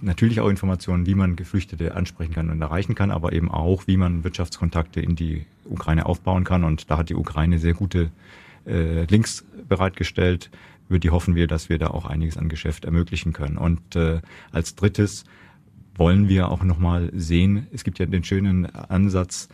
natürlich 0.00 0.40
auch 0.40 0.48
Informationen, 0.48 1.06
wie 1.06 1.14
man 1.14 1.36
Geflüchtete 1.36 1.94
ansprechen 1.94 2.34
kann 2.34 2.50
und 2.50 2.60
erreichen 2.60 2.94
kann, 2.94 3.10
aber 3.10 3.32
eben 3.32 3.50
auch, 3.50 3.86
wie 3.86 3.96
man 3.96 4.24
Wirtschaftskontakte 4.24 5.00
in 5.00 5.14
die 5.14 5.46
Ukraine 5.64 6.06
aufbauen 6.06 6.44
kann. 6.44 6.64
Und 6.64 6.90
da 6.90 6.98
hat 6.98 7.08
die 7.08 7.14
Ukraine 7.14 7.58
sehr 7.58 7.74
gute 7.74 8.10
äh, 8.66 9.04
Links 9.04 9.44
bereitgestellt, 9.68 10.50
über 10.88 10.98
die 10.98 11.10
hoffen 11.10 11.34
wir, 11.34 11.46
dass 11.46 11.68
wir 11.68 11.78
da 11.78 11.88
auch 11.88 12.04
einiges 12.04 12.36
an 12.36 12.48
Geschäft 12.48 12.84
ermöglichen 12.84 13.32
können. 13.32 13.56
Und 13.56 13.96
äh, 13.96 14.20
als 14.50 14.74
drittes 14.74 15.24
wollen 15.94 16.28
wir 16.28 16.50
auch 16.50 16.64
nochmal 16.64 17.10
sehen, 17.14 17.66
es 17.72 17.84
gibt 17.84 17.98
ja 17.98 18.06
den 18.06 18.24
schönen 18.24 18.66
Ansatz, 18.66 19.48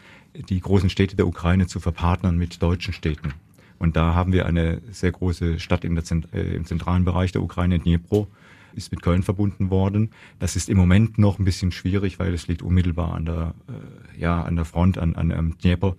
die 0.48 0.60
großen 0.60 0.90
Städte 0.90 1.16
der 1.16 1.26
Ukraine 1.26 1.66
zu 1.66 1.80
verpartnern 1.80 2.36
mit 2.36 2.62
deutschen 2.62 2.94
Städten. 2.94 3.34
Und 3.78 3.96
da 3.96 4.14
haben 4.14 4.32
wir 4.32 4.46
eine 4.46 4.80
sehr 4.90 5.12
große 5.12 5.60
Stadt 5.60 5.86
Zent 6.02 6.32
äh, 6.32 6.54
im 6.54 6.64
zentralen 6.64 7.04
Bereich 7.04 7.32
der 7.32 7.42
Ukraine, 7.42 7.78
Dnipro, 7.78 8.26
ist 8.74 8.90
mit 8.90 9.02
Köln 9.02 9.22
verbunden 9.22 9.70
worden. 9.70 10.10
Das 10.38 10.56
ist 10.56 10.68
im 10.68 10.76
Moment 10.76 11.18
noch 11.18 11.38
ein 11.38 11.44
bisschen 11.44 11.72
schwierig, 11.72 12.18
weil 12.18 12.34
es 12.34 12.48
liegt 12.48 12.62
unmittelbar 12.62 13.14
an 13.14 13.24
der, 13.24 13.54
äh, 13.68 14.20
ja, 14.20 14.42
an 14.42 14.56
der 14.56 14.64
Front, 14.64 14.98
an, 14.98 15.14
an 15.14 15.30
ähm, 15.30 15.54
Dnipro. 15.62 15.96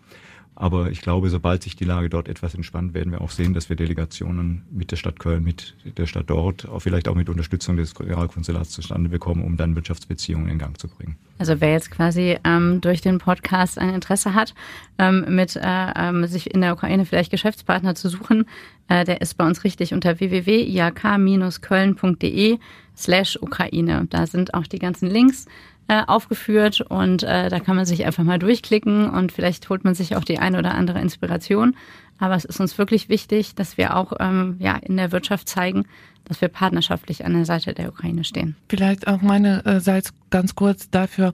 Aber 0.60 0.92
ich 0.92 1.00
glaube, 1.00 1.30
sobald 1.30 1.64
sich 1.64 1.78
die 1.78 1.86
Lage 1.86 2.10
dort 2.10 2.28
etwas 2.28 2.54
entspannt, 2.54 2.94
werden 2.94 3.14
wir 3.14 3.22
auch 3.22 3.32
sehen, 3.32 3.54
dass 3.54 3.70
wir 3.70 3.78
Delegationen 3.78 4.66
mit 4.70 4.92
der 4.92 4.98
Stadt 4.98 5.18
Köln, 5.18 5.42
mit 5.42 5.74
der 5.98 6.06
Stadt 6.06 6.30
dort, 6.30 6.68
auch 6.68 6.82
vielleicht 6.82 7.08
auch 7.08 7.16
mit 7.16 7.30
Unterstützung 7.30 7.78
des 7.78 7.96
Generalkonsulats 7.96 8.72
zustande 8.72 9.08
bekommen, 9.08 9.46
um 9.46 9.56
dann 9.56 9.74
Wirtschaftsbeziehungen 9.78 10.50
in 10.50 10.60
Gang 10.60 10.78
zu 10.78 10.90
bringen. 10.90 11.16
Also 11.38 11.62
wer 11.62 11.72
jetzt 11.72 11.92
quasi 11.92 12.38
ähm, 12.44 12.82
durch 12.82 13.00
den 13.00 13.20
Podcast 13.20 13.80
ein 13.80 13.94
Interesse 13.94 14.34
hat, 14.34 14.54
ähm, 14.98 15.34
mit 15.34 15.56
äh, 15.56 15.62
ähm, 15.64 16.28
sich 16.28 16.54
in 16.54 16.60
der 16.60 16.74
Ukraine 16.74 17.06
vielleicht 17.06 17.32
Geschäftspartner 17.32 17.96
zu 17.96 18.10
suchen, 18.10 18.44
äh, 18.90 19.06
der 19.06 19.22
ist 19.22 19.36
bei 19.36 19.48
uns 19.48 19.64
richtig 19.64 19.94
unter 19.94 20.20
www.iak-köln.de 20.20 22.60
slash 22.98 23.40
Ukraine. 23.42 24.08
Da 24.10 24.28
sind 24.28 24.54
auch 24.54 24.68
die 24.68 24.80
ganzen 24.80 25.10
Links 25.10 25.46
äh, 25.90 26.04
aufgeführt 26.06 26.82
und 26.82 27.24
äh, 27.24 27.50
da 27.50 27.60
kann 27.60 27.76
man 27.76 27.86
sich 27.86 28.06
einfach 28.06 28.24
mal 28.24 28.40
durchklicken 28.40 29.10
und 29.10 29.32
vielleicht 29.32 29.70
holt 29.70 29.84
man 29.84 29.96
sich 29.96 30.16
auch 30.16 30.24
die 30.24 30.40
eine 30.40 30.60
oder 30.60 30.76
andere 30.76 31.02
Inspiration. 31.02 31.76
Aber 32.20 32.36
es 32.36 32.46
ist 32.46 32.60
uns 32.60 32.78
wirklich 32.78 33.10
wichtig, 33.10 33.56
dass 33.56 33.78
wir 33.78 33.96
auch 33.96 34.14
ähm, 34.20 34.58
ja, 34.60 34.76
in 34.76 34.98
der 34.98 35.12
Wirtschaft 35.12 35.50
zeigen, 35.50 35.86
dass 36.26 36.42
wir 36.42 36.48
partnerschaftlich 36.48 37.26
an 37.26 37.34
der 37.34 37.46
Seite 37.46 37.74
der 37.74 37.90
Ukraine 37.90 38.24
stehen. 38.24 38.56
Vielleicht 38.70 39.08
auch 39.08 39.22
meinerseits 39.22 40.14
ganz 40.30 40.54
kurz 40.54 40.90
dafür, 40.92 41.34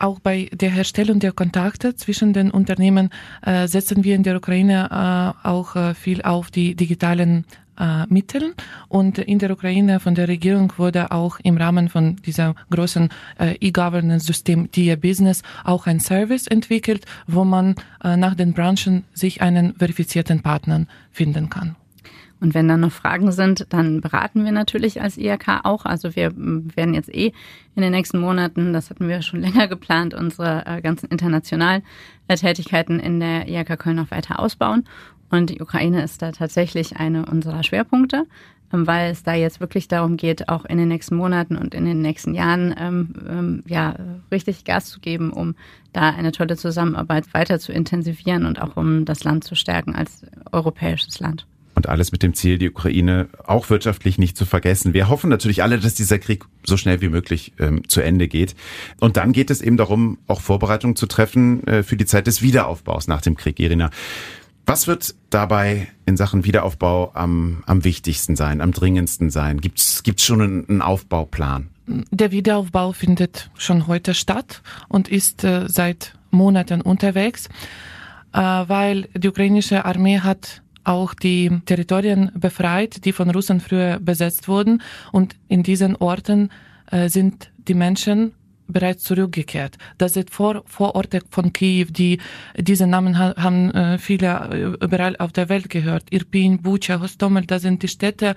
auch 0.00 0.18
bei 0.18 0.50
der 0.52 0.70
Herstellung 0.70 1.20
der 1.20 1.32
Kontakte 1.32 1.94
zwischen 1.94 2.32
den 2.32 2.50
Unternehmen 2.50 3.10
äh, 3.42 3.68
setzen 3.68 4.02
wir 4.02 4.16
in 4.16 4.24
der 4.24 4.36
Ukraine 4.36 4.88
äh, 5.44 5.46
auch 5.48 5.76
äh, 5.76 5.94
viel 5.94 6.22
auf 6.22 6.50
die 6.50 6.74
digitalen 6.74 7.44
äh, 7.78 8.06
Mitteln. 8.08 8.54
Und 8.88 9.18
in 9.18 9.38
der 9.38 9.50
Ukraine 9.50 10.00
von 10.00 10.14
der 10.14 10.28
Regierung 10.28 10.72
wurde 10.76 11.10
auch 11.10 11.38
im 11.42 11.56
Rahmen 11.56 11.88
von 11.88 12.16
dieser 12.16 12.54
großen 12.70 13.08
äh, 13.38 13.56
E-Governance-System 13.60 14.70
TIA 14.70 14.96
Business 14.96 15.42
auch 15.64 15.86
ein 15.86 16.00
Service 16.00 16.46
entwickelt, 16.46 17.04
wo 17.26 17.44
man 17.44 17.74
äh, 18.02 18.16
nach 18.16 18.34
den 18.34 18.52
Branchen 18.52 19.04
sich 19.12 19.42
einen 19.42 19.74
verifizierten 19.74 20.42
Partner 20.42 20.86
finden 21.10 21.50
kann. 21.50 21.76
Und 22.42 22.54
wenn 22.54 22.66
dann 22.66 22.80
noch 22.80 22.90
Fragen 22.90 23.30
sind, 23.30 23.66
dann 23.68 24.00
beraten 24.00 24.44
wir 24.44 24.50
natürlich 24.50 25.00
als 25.00 25.16
IHK 25.16 25.60
auch. 25.62 25.84
Also 25.84 26.16
wir 26.16 26.32
werden 26.36 26.92
jetzt 26.92 27.14
eh 27.14 27.32
in 27.76 27.82
den 27.82 27.92
nächsten 27.92 28.18
Monaten, 28.18 28.72
das 28.72 28.90
hatten 28.90 29.08
wir 29.08 29.22
schon 29.22 29.40
länger 29.40 29.68
geplant, 29.68 30.12
unsere 30.12 30.66
äh, 30.66 30.82
ganzen 30.82 31.08
internationalen 31.08 31.84
äh, 32.26 32.34
Tätigkeiten 32.34 32.98
in 32.98 33.20
der 33.20 33.46
IHK 33.48 33.78
Köln 33.78 33.94
noch 33.94 34.10
weiter 34.10 34.40
ausbauen. 34.40 34.88
Und 35.32 35.48
die 35.48 35.62
Ukraine 35.62 36.02
ist 36.02 36.20
da 36.20 36.30
tatsächlich 36.30 36.98
eine 36.98 37.24
unserer 37.24 37.62
Schwerpunkte, 37.62 38.26
ähm, 38.70 38.86
weil 38.86 39.10
es 39.10 39.22
da 39.22 39.34
jetzt 39.34 39.60
wirklich 39.60 39.88
darum 39.88 40.18
geht, 40.18 40.50
auch 40.50 40.66
in 40.66 40.76
den 40.76 40.88
nächsten 40.88 41.16
Monaten 41.16 41.56
und 41.56 41.74
in 41.74 41.86
den 41.86 42.02
nächsten 42.02 42.34
Jahren 42.34 42.74
ähm, 42.78 43.14
ähm, 43.26 43.62
ja 43.66 43.96
richtig 44.30 44.64
Gas 44.64 44.90
zu 44.90 45.00
geben, 45.00 45.32
um 45.32 45.54
da 45.94 46.10
eine 46.10 46.32
tolle 46.32 46.58
Zusammenarbeit 46.58 47.32
weiter 47.32 47.58
zu 47.58 47.72
intensivieren 47.72 48.44
und 48.44 48.60
auch 48.60 48.76
um 48.76 49.06
das 49.06 49.24
Land 49.24 49.44
zu 49.44 49.54
stärken 49.54 49.94
als 49.94 50.22
europäisches 50.52 51.18
Land. 51.18 51.46
Und 51.74 51.88
alles 51.88 52.12
mit 52.12 52.22
dem 52.22 52.34
Ziel, 52.34 52.58
die 52.58 52.68
Ukraine 52.68 53.28
auch 53.46 53.70
wirtschaftlich 53.70 54.18
nicht 54.18 54.36
zu 54.36 54.44
vergessen. 54.44 54.92
Wir 54.92 55.08
hoffen 55.08 55.30
natürlich 55.30 55.62
alle, 55.62 55.78
dass 55.78 55.94
dieser 55.94 56.18
Krieg 56.18 56.44
so 56.64 56.76
schnell 56.76 57.00
wie 57.00 57.08
möglich 57.08 57.54
ähm, 57.58 57.88
zu 57.88 58.02
Ende 58.02 58.28
geht. 58.28 58.54
Und 59.00 59.16
dann 59.16 59.32
geht 59.32 59.50
es 59.50 59.62
eben 59.62 59.78
darum, 59.78 60.18
auch 60.26 60.42
Vorbereitungen 60.42 60.96
zu 60.96 61.06
treffen 61.06 61.66
äh, 61.66 61.82
für 61.82 61.96
die 61.96 62.04
Zeit 62.04 62.26
des 62.26 62.42
Wiederaufbaus 62.42 63.08
nach 63.08 63.22
dem 63.22 63.38
Krieg, 63.38 63.58
Irina. 63.58 63.88
Was 64.66 64.86
wird 64.86 65.14
dabei 65.30 65.88
in 66.06 66.16
Sachen 66.16 66.44
Wiederaufbau 66.44 67.10
am, 67.14 67.64
am 67.66 67.84
wichtigsten 67.84 68.36
sein, 68.36 68.60
am 68.60 68.72
dringendsten 68.72 69.30
sein? 69.30 69.60
Gibt 69.60 69.80
es 69.80 70.24
schon 70.24 70.40
einen, 70.40 70.82
Aufbauplan? 70.82 71.68
Der 71.86 72.30
Wiederaufbau 72.30 72.92
findet 72.92 73.50
schon 73.58 73.86
heute 73.88 74.14
statt 74.14 74.62
und 74.88 75.08
ist 75.08 75.42
äh, 75.42 75.68
seit 75.68 76.14
Monaten 76.30 76.80
unterwegs, 76.80 77.48
äh, 78.32 78.38
weil 78.38 79.08
die 79.14 79.28
ukrainische 79.28 79.84
Armee 79.84 80.20
hat 80.20 80.62
auch 80.84 81.14
die 81.14 81.50
Territorien 81.66 82.30
befreit, 82.34 83.04
die 83.04 83.12
von 83.12 83.30
Russen 83.30 83.60
früher 83.60 83.98
besetzt 84.00 84.48
wurden. 84.48 84.82
Und 85.10 85.36
in 85.48 85.62
diesen 85.62 85.96
Orten 85.96 86.50
äh, 86.90 87.08
sind 87.08 87.50
die 87.68 87.74
Menschen 87.74 88.32
bereits 88.72 89.04
zurückgekehrt. 89.04 89.76
Das 89.98 90.14
sind 90.14 90.30
Vor 90.30 90.62
Vororte 90.66 91.20
von 91.30 91.52
Kiew, 91.52 91.86
die 91.90 92.18
diese 92.56 92.86
Namen 92.86 93.18
haben 93.18 93.70
äh, 93.72 93.98
viele 93.98 94.76
überall 94.80 95.16
auf 95.16 95.32
der 95.32 95.48
Welt 95.48 95.68
gehört. 95.70 96.04
Irpin, 96.10 96.62
Bucha, 96.62 97.00
Hostomel, 97.00 97.46
das 97.46 97.62
sind 97.62 97.82
die 97.82 97.88
Städte, 97.88 98.34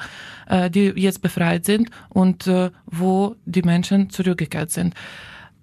äh, 0.47 0.69
die 0.69 0.93
jetzt 0.95 1.21
befreit 1.21 1.65
sind 1.65 1.89
und 2.09 2.47
äh, 2.47 2.71
wo 2.85 3.35
die 3.45 3.63
Menschen 3.63 4.09
zurückgekehrt 4.09 4.71
sind. 4.71 4.93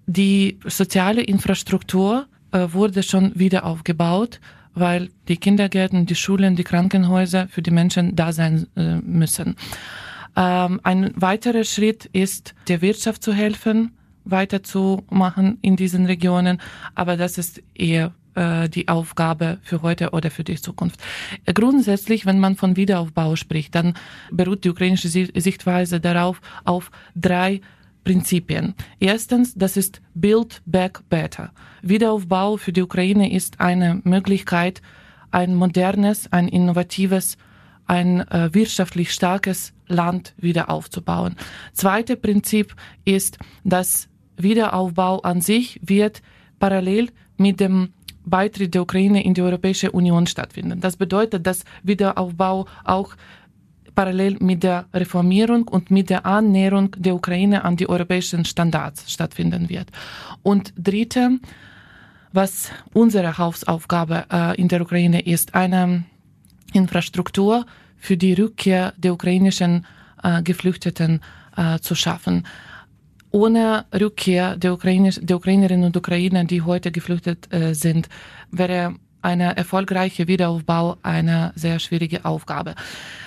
Die 0.05 0.59
soziale 0.65 1.21
Infrastruktur 1.21 2.27
äh, 2.51 2.67
wurde 2.71 3.03
schon 3.03 3.31
wieder 3.35 3.65
aufgebaut, 3.65 4.39
weil 4.73 5.09
die 5.27 5.37
Kindergärten, 5.37 6.05
die 6.05 6.15
Schulen, 6.15 6.55
die 6.55 6.63
Krankenhäuser 6.63 7.47
für 7.47 7.61
die 7.61 7.71
Menschen 7.71 8.15
da 8.15 8.33
sein 8.33 8.67
äh, 8.75 8.95
müssen. 8.95 9.55
Ähm, 10.35 10.79
ein 10.83 11.11
weiterer 11.15 11.63
Schritt 11.63 12.05
ist, 12.11 12.55
der 12.67 12.81
Wirtschaft 12.81 13.23
zu 13.23 13.33
helfen, 13.33 13.91
weiterzumachen 14.25 15.57
in 15.61 15.75
diesen 15.75 16.05
Regionen, 16.05 16.59
aber 16.95 17.17
das 17.17 17.37
ist 17.37 17.61
eher 17.73 18.13
äh, 18.35 18.69
die 18.69 18.87
Aufgabe 18.87 19.59
für 19.61 19.81
heute 19.81 20.11
oder 20.11 20.31
für 20.31 20.43
die 20.43 20.55
Zukunft. 20.55 20.99
Grundsätzlich, 21.45 22.25
wenn 22.25 22.39
man 22.39 22.55
von 22.55 22.75
Wiederaufbau 22.75 23.35
spricht, 23.35 23.75
dann 23.75 23.93
beruht 24.31 24.63
die 24.63 24.69
ukrainische 24.69 25.09
Sichtweise 25.09 25.99
darauf 25.99 26.41
auf 26.63 26.91
drei 27.15 27.61
Prinzipien. 28.03 28.73
Erstens, 28.99 29.53
das 29.55 29.77
ist 29.77 30.01
Build 30.13 30.61
Back 30.65 31.01
Better. 31.09 31.51
Wiederaufbau 31.81 32.57
für 32.57 32.73
die 32.73 32.81
Ukraine 32.81 33.31
ist 33.31 33.59
eine 33.61 34.01
Möglichkeit, 34.03 34.81
ein 35.31 35.55
modernes, 35.55 36.31
ein 36.31 36.47
innovatives, 36.47 37.37
ein 37.85 38.21
äh, 38.29 38.53
wirtschaftlich 38.53 39.11
starkes 39.11 39.73
Land 39.87 40.33
wieder 40.37 40.69
aufzubauen. 40.69 41.35
Zweite 41.73 42.15
Prinzip 42.15 42.75
ist, 43.05 43.37
dass 43.63 44.09
Wiederaufbau 44.37 45.19
an 45.21 45.41
sich 45.41 45.79
wird 45.83 46.21
parallel 46.59 47.09
mit 47.37 47.59
dem 47.59 47.93
Beitritt 48.25 48.73
der 48.73 48.83
Ukraine 48.83 49.23
in 49.23 49.33
die 49.33 49.41
Europäische 49.41 49.91
Union 49.91 50.27
stattfinden. 50.27 50.79
Das 50.79 50.95
bedeutet, 50.95 51.45
dass 51.45 51.65
Wiederaufbau 51.83 52.65
auch 52.83 53.15
parallel 53.95 54.37
mit 54.39 54.63
der 54.63 54.85
Reformierung 54.93 55.67
und 55.67 55.91
mit 55.91 56.09
der 56.09 56.25
Annäherung 56.25 56.91
der 56.97 57.15
Ukraine 57.15 57.63
an 57.63 57.75
die 57.75 57.87
europäischen 57.87 58.45
Standards 58.45 59.11
stattfinden 59.11 59.69
wird. 59.69 59.89
Und 60.41 60.73
dritte, 60.77 61.39
was 62.31 62.71
unsere 62.93 63.37
Hausaufgabe 63.37 64.25
äh, 64.31 64.59
in 64.59 64.67
der 64.67 64.81
Ukraine 64.81 65.21
ist, 65.21 65.53
eine 65.53 66.05
Infrastruktur 66.73 67.65
für 67.97 68.17
die 68.17 68.33
Rückkehr 68.33 68.93
der 68.97 69.13
ukrainischen 69.13 69.85
äh, 70.23 70.41
Geflüchteten 70.41 71.21
äh, 71.55 71.79
zu 71.79 71.93
schaffen. 71.93 72.45
Ohne 73.35 73.85
Rückkehr 73.91 74.57
der, 74.57 74.73
Ukrainisch, 74.73 75.19
der 75.19 75.37
Ukrainerinnen 75.37 75.85
und 75.85 75.97
Ukrainer, 75.97 76.43
die 76.43 76.61
heute 76.61 76.91
geflüchtet 76.91 77.51
äh, 77.51 77.73
sind, 77.73 78.07
wäre 78.51 78.93
eine 79.23 79.57
erfolgreiche 79.57 80.27
Wiederaufbau 80.27 80.97
eine 81.01 81.51
sehr 81.55 81.79
schwierige 81.79 82.25
Aufgabe. 82.25 82.75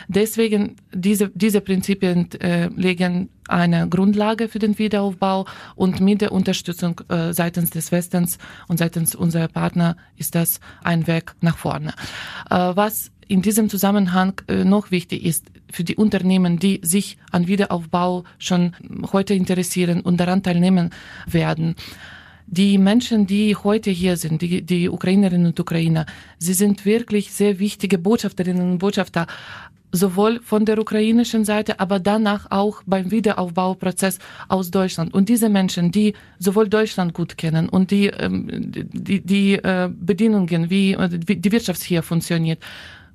Deswegen 0.06 0.76
diese, 0.94 1.30
diese 1.34 1.60
Prinzipien 1.60 2.30
äh, 2.40 2.68
legen 2.68 3.30
eine 3.48 3.88
Grundlage 3.88 4.48
für 4.48 4.58
den 4.58 4.78
Wiederaufbau 4.78 5.46
und 5.74 6.00
mit 6.00 6.20
der 6.20 6.32
Unterstützung 6.32 7.00
äh, 7.08 7.32
seitens 7.32 7.70
des 7.70 7.90
Westens 7.90 8.38
und 8.68 8.76
seitens 8.76 9.14
unserer 9.14 9.48
Partner 9.48 9.96
ist 10.16 10.34
das 10.34 10.60
ein 10.84 11.06
Weg 11.06 11.34
nach 11.40 11.56
vorne. 11.56 11.94
Äh, 12.50 12.76
was 12.76 13.10
in 13.28 13.42
diesem 13.42 13.68
Zusammenhang 13.68 14.40
äh, 14.48 14.64
noch 14.64 14.90
wichtig 14.90 15.24
ist 15.24 15.46
für 15.70 15.84
die 15.84 15.96
Unternehmen, 15.96 16.58
die 16.58 16.80
sich 16.82 17.18
an 17.32 17.46
Wiederaufbau 17.46 18.24
schon 18.38 18.74
heute 19.12 19.34
interessieren 19.34 20.00
und 20.00 20.18
daran 20.18 20.42
teilnehmen 20.42 20.90
werden. 21.26 21.74
Die 22.48 22.78
Menschen, 22.78 23.26
die 23.26 23.56
heute 23.56 23.90
hier 23.90 24.16
sind, 24.16 24.40
die, 24.40 24.62
die 24.62 24.88
Ukrainerinnen 24.88 25.48
und 25.48 25.58
Ukrainer, 25.58 26.06
sie 26.38 26.54
sind 26.54 26.84
wirklich 26.84 27.32
sehr 27.32 27.58
wichtige 27.58 27.98
Botschafterinnen 27.98 28.72
und 28.72 28.78
Botschafter, 28.78 29.26
sowohl 29.92 30.40
von 30.40 30.64
der 30.64 30.78
ukrainischen 30.78 31.44
Seite, 31.44 31.80
aber 31.80 31.98
danach 31.98 32.46
auch 32.50 32.82
beim 32.86 33.10
Wiederaufbauprozess 33.10 34.18
aus 34.48 34.70
Deutschland. 34.70 35.14
Und 35.14 35.28
diese 35.28 35.48
Menschen, 35.48 35.90
die 35.92 36.14
sowohl 36.38 36.68
Deutschland 36.68 37.14
gut 37.14 37.36
kennen 37.36 37.68
und 37.68 37.90
die, 37.90 38.06
ähm, 38.08 38.48
die, 38.72 39.20
die 39.20 39.54
äh, 39.54 39.88
Bedingungen, 39.92 40.70
wie, 40.70 40.96
wie 40.98 41.36
die 41.36 41.52
Wirtschaft 41.52 41.82
hier 41.82 42.02
funktioniert, 42.02 42.62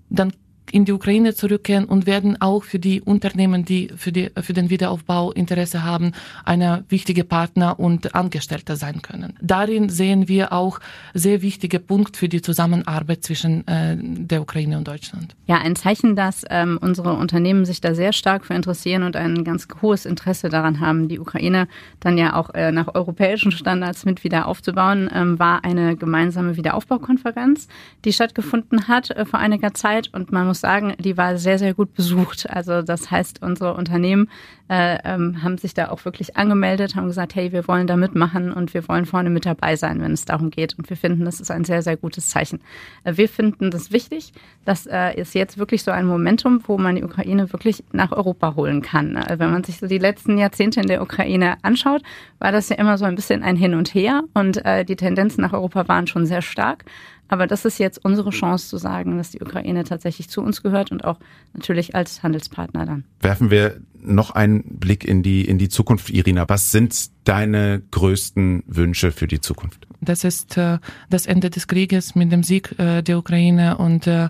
dann 0.10 0.34
in 0.72 0.86
die 0.86 0.92
Ukraine 0.92 1.34
zurückkehren 1.36 1.86
und 1.86 2.06
werden 2.06 2.42
auch 2.42 2.64
für 2.64 2.80
die 2.80 3.02
Unternehmen, 3.02 3.66
die 3.66 3.90
für, 3.96 4.12
die, 4.12 4.30
für 4.42 4.54
den 4.54 4.70
Wiederaufbau 4.70 5.32
Interesse 5.32 5.84
haben, 5.84 6.14
eine 6.46 6.84
wichtige 6.90 7.24
Partner 7.24 7.80
und 7.80 8.16
Angestellter 8.16 8.76
sein 8.76 9.02
können. 9.02 9.34
Darin 9.42 9.90
sehen 9.90 10.28
wir 10.28 10.54
auch 10.54 10.80
sehr 11.14 11.42
wichtige 11.42 11.80
Punkt 11.80 12.18
für 12.18 12.30
die 12.30 12.42
Zusammenarbeit 12.42 13.24
zwischen 13.24 13.68
äh, 13.68 13.98
der 14.00 14.42
Ukraine 14.42 14.78
und 14.78 14.88
Deutschland. 14.88 15.36
Ja, 15.46 15.58
ein 15.58 15.76
Zeichen, 15.76 16.16
dass 16.16 16.44
ähm, 16.50 16.80
unsere 16.82 17.14
Unternehmen 17.14 17.66
sich 17.66 17.82
da 17.82 17.94
sehr 17.94 18.14
stark 18.14 18.46
für 18.46 18.54
interessieren 18.54 19.04
und 19.04 19.16
ein 19.16 19.44
ganz 19.44 19.68
hohes 19.82 20.06
Interesse 20.06 20.50
daran 20.50 20.80
haben, 20.80 21.08
die 21.08 21.20
Ukraine 21.20 21.68
dann 22.00 22.18
ja 22.18 22.36
auch 22.36 22.54
äh, 22.54 22.72
nach 22.72 22.94
europäischen 22.94 23.52
Standards 23.52 24.06
mit 24.06 24.24
wieder 24.24 24.48
aufzubauen, 24.48 25.10
ähm, 25.14 25.40
war 25.40 25.64
eine 25.64 25.96
gemeinsame 25.96 26.58
Wiederaufbaukonferenz, 26.58 27.68
die 28.06 28.14
stattgefunden 28.14 28.88
hat 28.88 29.12
äh, 29.12 29.26
vor 29.26 29.40
einiger 29.40 29.74
Zeit 29.74 30.10
und 30.14 30.32
man 30.32 30.48
muss 30.48 30.61
sagen, 30.62 30.96
die 31.00 31.18
war 31.18 31.38
sehr, 31.38 31.60
sehr 31.60 31.74
gut 31.74 31.94
besucht. 31.94 32.50
Also 32.50 32.82
das 32.82 33.12
heißt, 33.12 33.42
unsere 33.42 33.74
Unternehmen 33.74 34.30
äh, 34.70 35.00
ähm, 35.04 35.44
haben 35.44 35.58
sich 35.58 35.74
da 35.74 35.90
auch 35.90 36.06
wirklich 36.06 36.38
angemeldet, 36.38 36.96
haben 36.96 37.08
gesagt, 37.08 37.36
hey, 37.36 37.52
wir 37.52 37.68
wollen 37.68 37.88
da 37.88 37.98
mitmachen 37.98 38.54
und 38.54 38.74
wir 38.74 38.88
wollen 38.88 39.06
vorne 39.06 39.30
mit 39.30 39.46
dabei 39.46 39.76
sein, 39.76 40.00
wenn 40.02 40.14
es 40.14 40.24
darum 40.24 40.50
geht. 40.50 40.78
Und 40.78 40.90
wir 40.90 40.96
finden, 40.96 41.26
das 41.26 41.42
ist 41.42 41.52
ein 41.52 41.66
sehr, 41.66 41.82
sehr 41.82 41.98
gutes 41.98 42.30
Zeichen. 42.30 42.62
Äh, 43.04 43.18
wir 43.18 43.28
finden 43.28 43.70
das 43.70 43.92
wichtig. 43.92 44.32
Das 44.64 44.88
äh, 44.88 45.20
ist 45.20 45.36
jetzt 45.36 45.58
wirklich 45.58 45.84
so 45.84 45.92
ein 45.92 46.06
Momentum, 46.06 46.64
wo 46.68 46.78
man 46.78 46.96
die 46.96 47.04
Ukraine 47.04 47.52
wirklich 47.52 47.84
nach 47.92 48.14
Europa 48.14 48.56
holen 48.56 48.82
kann. 48.82 49.18
Äh, 49.18 49.40
wenn 49.40 49.52
man 49.52 49.66
sich 49.66 49.78
so 49.78 49.88
die 49.88 49.98
letzten 49.98 50.38
Jahrzehnte 50.38 50.80
in 50.80 50.88
der 50.88 51.02
Ukraine 51.02 51.58
anschaut, 51.64 52.02
war 52.40 52.54
das 52.54 52.70
ja 52.70 52.78
immer 52.78 52.98
so 52.98 53.04
ein 53.04 53.16
bisschen 53.16 53.44
ein 53.44 53.58
Hin 53.58 53.74
und 53.74 53.94
Her 53.94 54.24
und 54.34 54.64
äh, 54.66 54.86
die 54.86 54.96
Tendenzen 54.96 55.42
nach 55.42 55.52
Europa 55.54 55.90
waren 55.90 56.08
schon 56.08 56.26
sehr 56.26 56.42
stark. 56.42 56.86
Aber 57.32 57.48
das 57.48 57.64
ist 57.64 57.80
jetzt 57.80 58.04
unsere 58.04 58.30
Chance 58.32 58.68
zu 58.68 58.76
sagen, 58.76 59.18
dass 59.18 59.32
die 59.32 59.42
Ukraine 59.42 59.86
tatsächlich 59.86 60.28
zu 60.28 60.42
uns 60.42 60.62
gehört 60.62 60.92
und 60.92 61.06
auch 61.06 61.18
natürlich 61.54 61.96
als 61.96 62.24
Handelspartner 62.24 62.86
dann. 62.86 63.06
Werfen 63.22 63.50
wir 63.50 63.80
noch 64.02 64.32
einen 64.32 64.64
Blick 64.80 65.06
in 65.06 65.24
die, 65.24 65.46
in 65.46 65.58
die 65.58 65.70
Zukunft, 65.70 66.10
Irina. 66.10 66.50
Was 66.50 66.72
sind 66.72 67.10
deine 67.24 67.82
größten 67.92 68.64
Wünsche 68.68 69.14
für 69.14 69.28
die 69.28 69.40
Zukunft? 69.40 69.88
Das 70.02 70.26
ist 70.26 70.58
äh, 70.58 70.80
das 71.10 71.26
Ende 71.26 71.50
des 71.50 71.68
Krieges 71.68 72.16
mit 72.16 72.34
dem 72.34 72.44
Sieg 72.44 72.78
äh, 72.78 73.02
der 73.02 73.18
Ukraine 73.18 73.78
und 73.78 74.08
äh, 74.08 74.28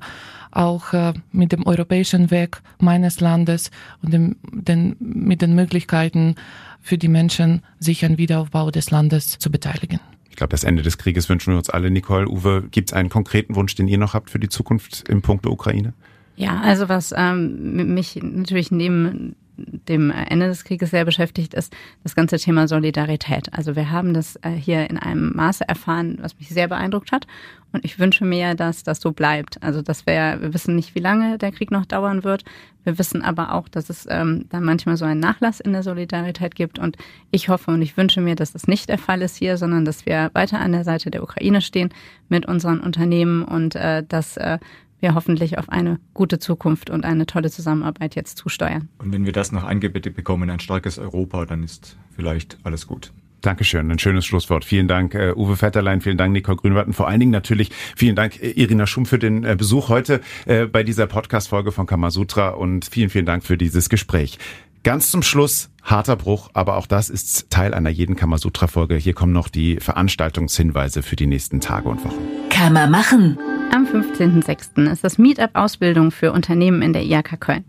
auch 0.52 0.94
äh, 0.94 1.14
mit 1.32 1.54
dem 1.54 1.66
europäischen 1.66 2.30
Weg 2.30 2.62
meines 2.78 3.20
Landes 3.20 3.72
und 4.04 4.14
dem, 4.14 4.36
den, 4.52 4.96
mit 5.00 5.42
den 5.42 5.56
Möglichkeiten 5.56 6.36
für 6.82 7.00
die 7.00 7.08
Menschen, 7.08 7.64
sich 7.80 8.06
an 8.06 8.20
Wiederaufbau 8.20 8.70
des 8.70 8.92
Landes 8.92 9.40
zu 9.40 9.50
beteiligen. 9.50 10.00
Ich 10.32 10.38
glaube, 10.38 10.52
das 10.52 10.64
Ende 10.64 10.82
des 10.82 10.98
Krieges 10.98 11.28
wünschen 11.28 11.54
wir 11.54 11.58
uns 11.58 11.70
alle. 11.70 11.92
Nicole, 11.92 12.28
Uwe, 12.28 12.64
gibt 12.72 12.90
es 12.90 12.94
einen 12.94 13.10
konkreten 13.10 13.56
Wunsch, 13.56 13.76
den 13.76 13.90
ihr 13.90 13.98
noch 13.98 14.14
habt 14.14 14.30
für 14.30 14.40
die 14.40 14.48
Zukunft 14.48 15.08
im 15.10 15.22
Punkt 15.22 15.46
Ukraine? 15.46 15.94
Ja, 16.38 16.62
also 16.62 16.88
was 16.88 17.14
ähm, 17.16 17.94
mich 17.94 18.18
natürlich 18.24 18.72
neben 18.72 19.36
dem 19.58 20.12
Ende 20.12 20.48
des 20.48 20.64
Krieges 20.64 20.92
sehr 20.92 21.06
beschäftigt, 21.06 21.54
ist 21.54 21.74
das 22.04 22.16
ganze 22.16 22.38
Thema 22.38 22.68
Solidarität. 22.68 23.54
Also 23.54 23.76
wir 23.76 23.92
haben 23.92 24.14
das 24.14 24.38
äh, 24.38 24.50
hier 24.50 24.90
in 24.90 24.98
einem 24.98 25.36
Maße 25.36 25.68
erfahren, 25.68 26.18
was 26.22 26.38
mich 26.40 26.50
sehr 26.50 26.68
beeindruckt 26.68 27.12
hat. 27.12 27.28
Und 27.74 27.86
ich 27.86 28.00
wünsche 28.00 28.26
mir, 28.26 28.54
dass 28.56 28.84
das 28.84 29.00
so 29.00 29.12
bleibt. 29.12 29.62
Also 29.64 29.82
dass 29.82 30.06
wir, 30.06 30.38
wir 30.42 30.54
wissen 30.54 30.76
nicht, 30.76 30.96
wie 30.96 31.00
lange 31.00 31.38
der 31.38 31.52
Krieg 31.52 31.72
noch 31.72 31.86
dauern 31.86 32.24
wird. 32.24 32.44
Wir 32.84 32.98
wissen 32.98 33.22
aber 33.22 33.54
auch, 33.54 33.70
dass 33.70 33.90
es 33.90 34.08
ähm, 34.10 34.46
da 34.50 34.60
manchmal 34.60 34.98
so 34.98 35.06
einen 35.06 35.20
Nachlass 35.20 35.60
in 35.60 35.72
der 35.72 35.84
Solidarität 35.84 36.56
gibt. 36.56 36.80
Und 36.80 36.98
ich 37.30 37.48
hoffe 37.50 37.72
und 37.72 37.82
ich 37.82 37.96
wünsche 37.96 38.22
mir, 38.22 38.36
dass 38.36 38.54
das 38.54 38.68
nicht 38.68 38.90
der 38.90 38.98
Fall 38.98 39.22
ist 39.22 39.38
hier, 39.38 39.58
sondern 39.58 39.86
dass 39.86 40.06
wir 40.06 40.32
weiter 40.34 40.60
an 40.60 40.74
der 40.74 40.84
Seite 40.84 41.12
der 41.12 41.24
Ukraine 41.24 41.62
stehen 41.62 41.94
mit 42.28 42.46
unseren 42.46 42.82
Unternehmen 42.82 43.44
und 43.44 43.76
äh, 43.76 44.04
dass 44.08 44.38
äh, 44.38 44.58
wir 45.02 45.16
hoffentlich 45.16 45.58
auf 45.58 45.70
eine 45.70 46.00
gute 46.14 46.40
Zukunft 46.40 46.90
und 46.90 47.04
eine 47.06 47.26
tolle 47.26 47.52
Zusammenarbeit 47.52 48.16
jetzt 48.16 48.38
zusteuern. 48.38 48.90
Und 49.00 49.12
wenn 49.12 49.26
wir 49.26 49.34
das 49.34 49.52
noch 49.52 49.64
eingebettet 49.64 50.16
bekommen, 50.16 50.50
ein 50.50 50.60
starkes 50.60 50.98
Europa, 50.98 51.46
dann 51.46 51.64
ist 51.64 51.98
vielleicht 52.16 52.58
alles 52.64 52.88
gut. 52.88 53.12
Dankeschön, 53.42 53.90
ein 53.92 53.98
schönes 53.98 54.26
Schlusswort. 54.26 54.66
Vielen 54.66 54.88
Dank, 54.88 55.16
uh, 55.16 55.34
Uwe 55.36 55.60
Vetterlein, 55.60 56.02
vielen 56.02 56.18
Dank, 56.18 56.32
Nicole 56.32 56.58
Grünwarten. 56.58 56.94
Vor 56.94 57.08
allen 57.08 57.20
Dingen 57.20 57.32
natürlich 57.32 57.72
vielen 57.96 58.16
Dank, 58.16 58.42
äh, 58.42 58.52
Irina 58.52 58.86
Schum, 58.86 59.08
für 59.08 59.18
den 59.18 59.44
uh, 59.44 59.56
Besuch 59.56 59.90
heute 59.90 60.22
uh, 60.48 60.68
bei 60.68 60.84
dieser 60.84 61.08
Podcast-Folge 61.08 61.72
von 61.72 61.88
Kamasutra 61.88 62.50
und 62.50 62.86
vielen, 62.86 63.10
vielen 63.10 63.26
Dank 63.26 63.44
für 63.44 63.58
dieses 63.58 63.90
Gespräch. 63.90 64.38
Ganz 64.84 65.12
zum 65.12 65.22
Schluss, 65.24 65.70
harter 65.84 66.16
Bruch, 66.16 66.50
aber 66.54 66.78
auch 66.78 66.88
das 66.88 67.10
ist 67.10 67.50
Teil 67.50 67.74
einer 67.74 67.90
jeden 67.90 68.16
Kamasutra-Folge. 68.16 68.96
Hier 68.96 69.14
kommen 69.14 69.34
noch 69.34 69.48
die 69.48 69.78
Veranstaltungshinweise 69.78 71.04
für 71.04 71.16
die 71.16 71.28
nächsten 71.28 71.62
Tage 71.62 71.90
und 71.90 72.04
Wochen. 72.04 72.18
Kann 72.50 72.74
man 72.74 72.90
machen. 72.90 73.38
Am 73.74 73.86
15.06. 73.86 74.92
ist 74.92 75.02
das 75.02 75.18
Meetup 75.18 75.52
Ausbildung 75.54 76.12
für 76.12 76.34
Unternehmen 76.34 76.82
in 76.82 76.92
der 76.92 77.04
IHK 77.04 77.40
Köln. 77.40 77.64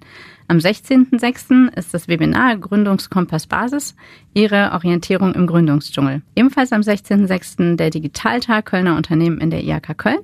Am 0.49 0.59
16.06. 0.59 1.73
ist 1.77 1.95
das 1.95 2.09
Webinar 2.09 2.57
Gründungskompass 2.57 3.47
Basis, 3.47 3.95
Ihre 4.35 4.73
Orientierung 4.73 5.35
im 5.35 5.47
Gründungsdschungel. 5.47 6.23
Ebenfalls 6.35 6.73
am 6.73 6.81
16.06. 6.81 7.77
der 7.77 7.91
Digitaltag 7.91 8.67
Kölner 8.67 8.97
Unternehmen 8.97 9.39
in 9.39 9.51
der 9.51 9.63
IHK 9.63 9.97
Köln. 9.97 10.21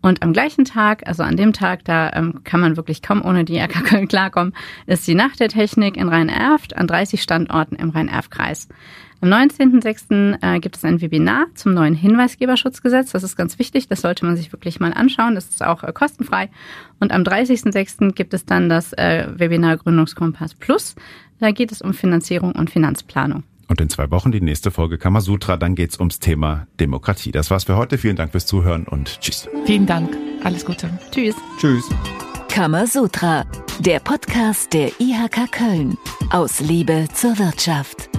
Und 0.00 0.22
am 0.22 0.32
gleichen 0.32 0.64
Tag, 0.64 1.06
also 1.06 1.22
an 1.22 1.36
dem 1.36 1.52
Tag, 1.52 1.84
da 1.84 2.10
ähm, 2.12 2.42
kann 2.42 2.60
man 2.60 2.76
wirklich 2.76 3.02
kaum 3.02 3.24
ohne 3.24 3.44
die 3.44 3.56
IHK 3.56 3.84
Köln 3.84 4.08
klarkommen, 4.08 4.52
ist 4.86 5.06
die 5.06 5.14
Nacht 5.14 5.38
der 5.38 5.48
Technik 5.48 5.96
in 5.96 6.08
Rhein-Erft 6.08 6.76
an 6.76 6.88
30 6.88 7.22
Standorten 7.22 7.76
im 7.76 7.90
Rhein-Erft-Kreis. 7.90 8.68
Am 9.22 9.28
19.06. 9.28 10.42
Äh, 10.42 10.58
gibt 10.58 10.76
es 10.76 10.84
ein 10.84 11.00
Webinar 11.00 11.46
zum 11.54 11.74
neuen 11.74 11.94
Hinweisgeberschutzgesetz. 11.94 13.12
Das 13.12 13.22
ist 13.22 13.36
ganz 13.36 13.60
wichtig, 13.60 13.86
das 13.86 14.00
sollte 14.00 14.26
man 14.26 14.36
sich 14.36 14.52
wirklich 14.52 14.80
mal 14.80 14.92
anschauen. 14.92 15.36
Das 15.36 15.48
ist 15.48 15.64
auch 15.64 15.84
äh, 15.84 15.92
kostenfrei. 15.92 16.50
Und 16.98 17.12
am 17.12 17.22
30.06. 17.22 18.14
gibt 18.14 18.34
es 18.34 18.44
dann 18.44 18.68
das 18.68 18.92
äh, 18.94 19.28
Webinar 19.36 19.76
Gründungskompass 19.76 20.54
Plus. 20.54 20.96
Da 21.38 21.52
geht 21.52 21.70
es 21.70 21.80
um 21.80 21.94
Finanzierung 21.94 22.52
und 22.52 22.70
Finanzplanung. 22.70 23.44
Und 23.72 23.80
in 23.80 23.88
zwei 23.88 24.10
Wochen 24.10 24.32
die 24.32 24.42
nächste 24.42 24.70
Folge 24.70 24.98
Kamasutra. 24.98 25.56
Dann 25.56 25.74
geht's 25.74 25.98
ums 25.98 26.18
Thema 26.18 26.66
Demokratie. 26.78 27.30
Das 27.32 27.50
war's 27.50 27.64
für 27.64 27.74
heute. 27.74 27.96
Vielen 27.96 28.16
Dank 28.16 28.32
fürs 28.32 28.44
Zuhören 28.44 28.86
und 28.86 29.18
tschüss. 29.22 29.48
Vielen 29.64 29.86
Dank. 29.86 30.14
Alles 30.44 30.66
Gute. 30.66 30.90
Tschüss. 31.10 31.34
Tschüss. 31.58 31.88
Kamasutra, 32.50 33.46
der 33.80 34.00
Podcast 34.00 34.74
der 34.74 34.88
IHK 35.00 35.50
Köln. 35.50 35.96
Aus 36.28 36.60
Liebe 36.60 37.08
zur 37.14 37.38
Wirtschaft. 37.38 38.11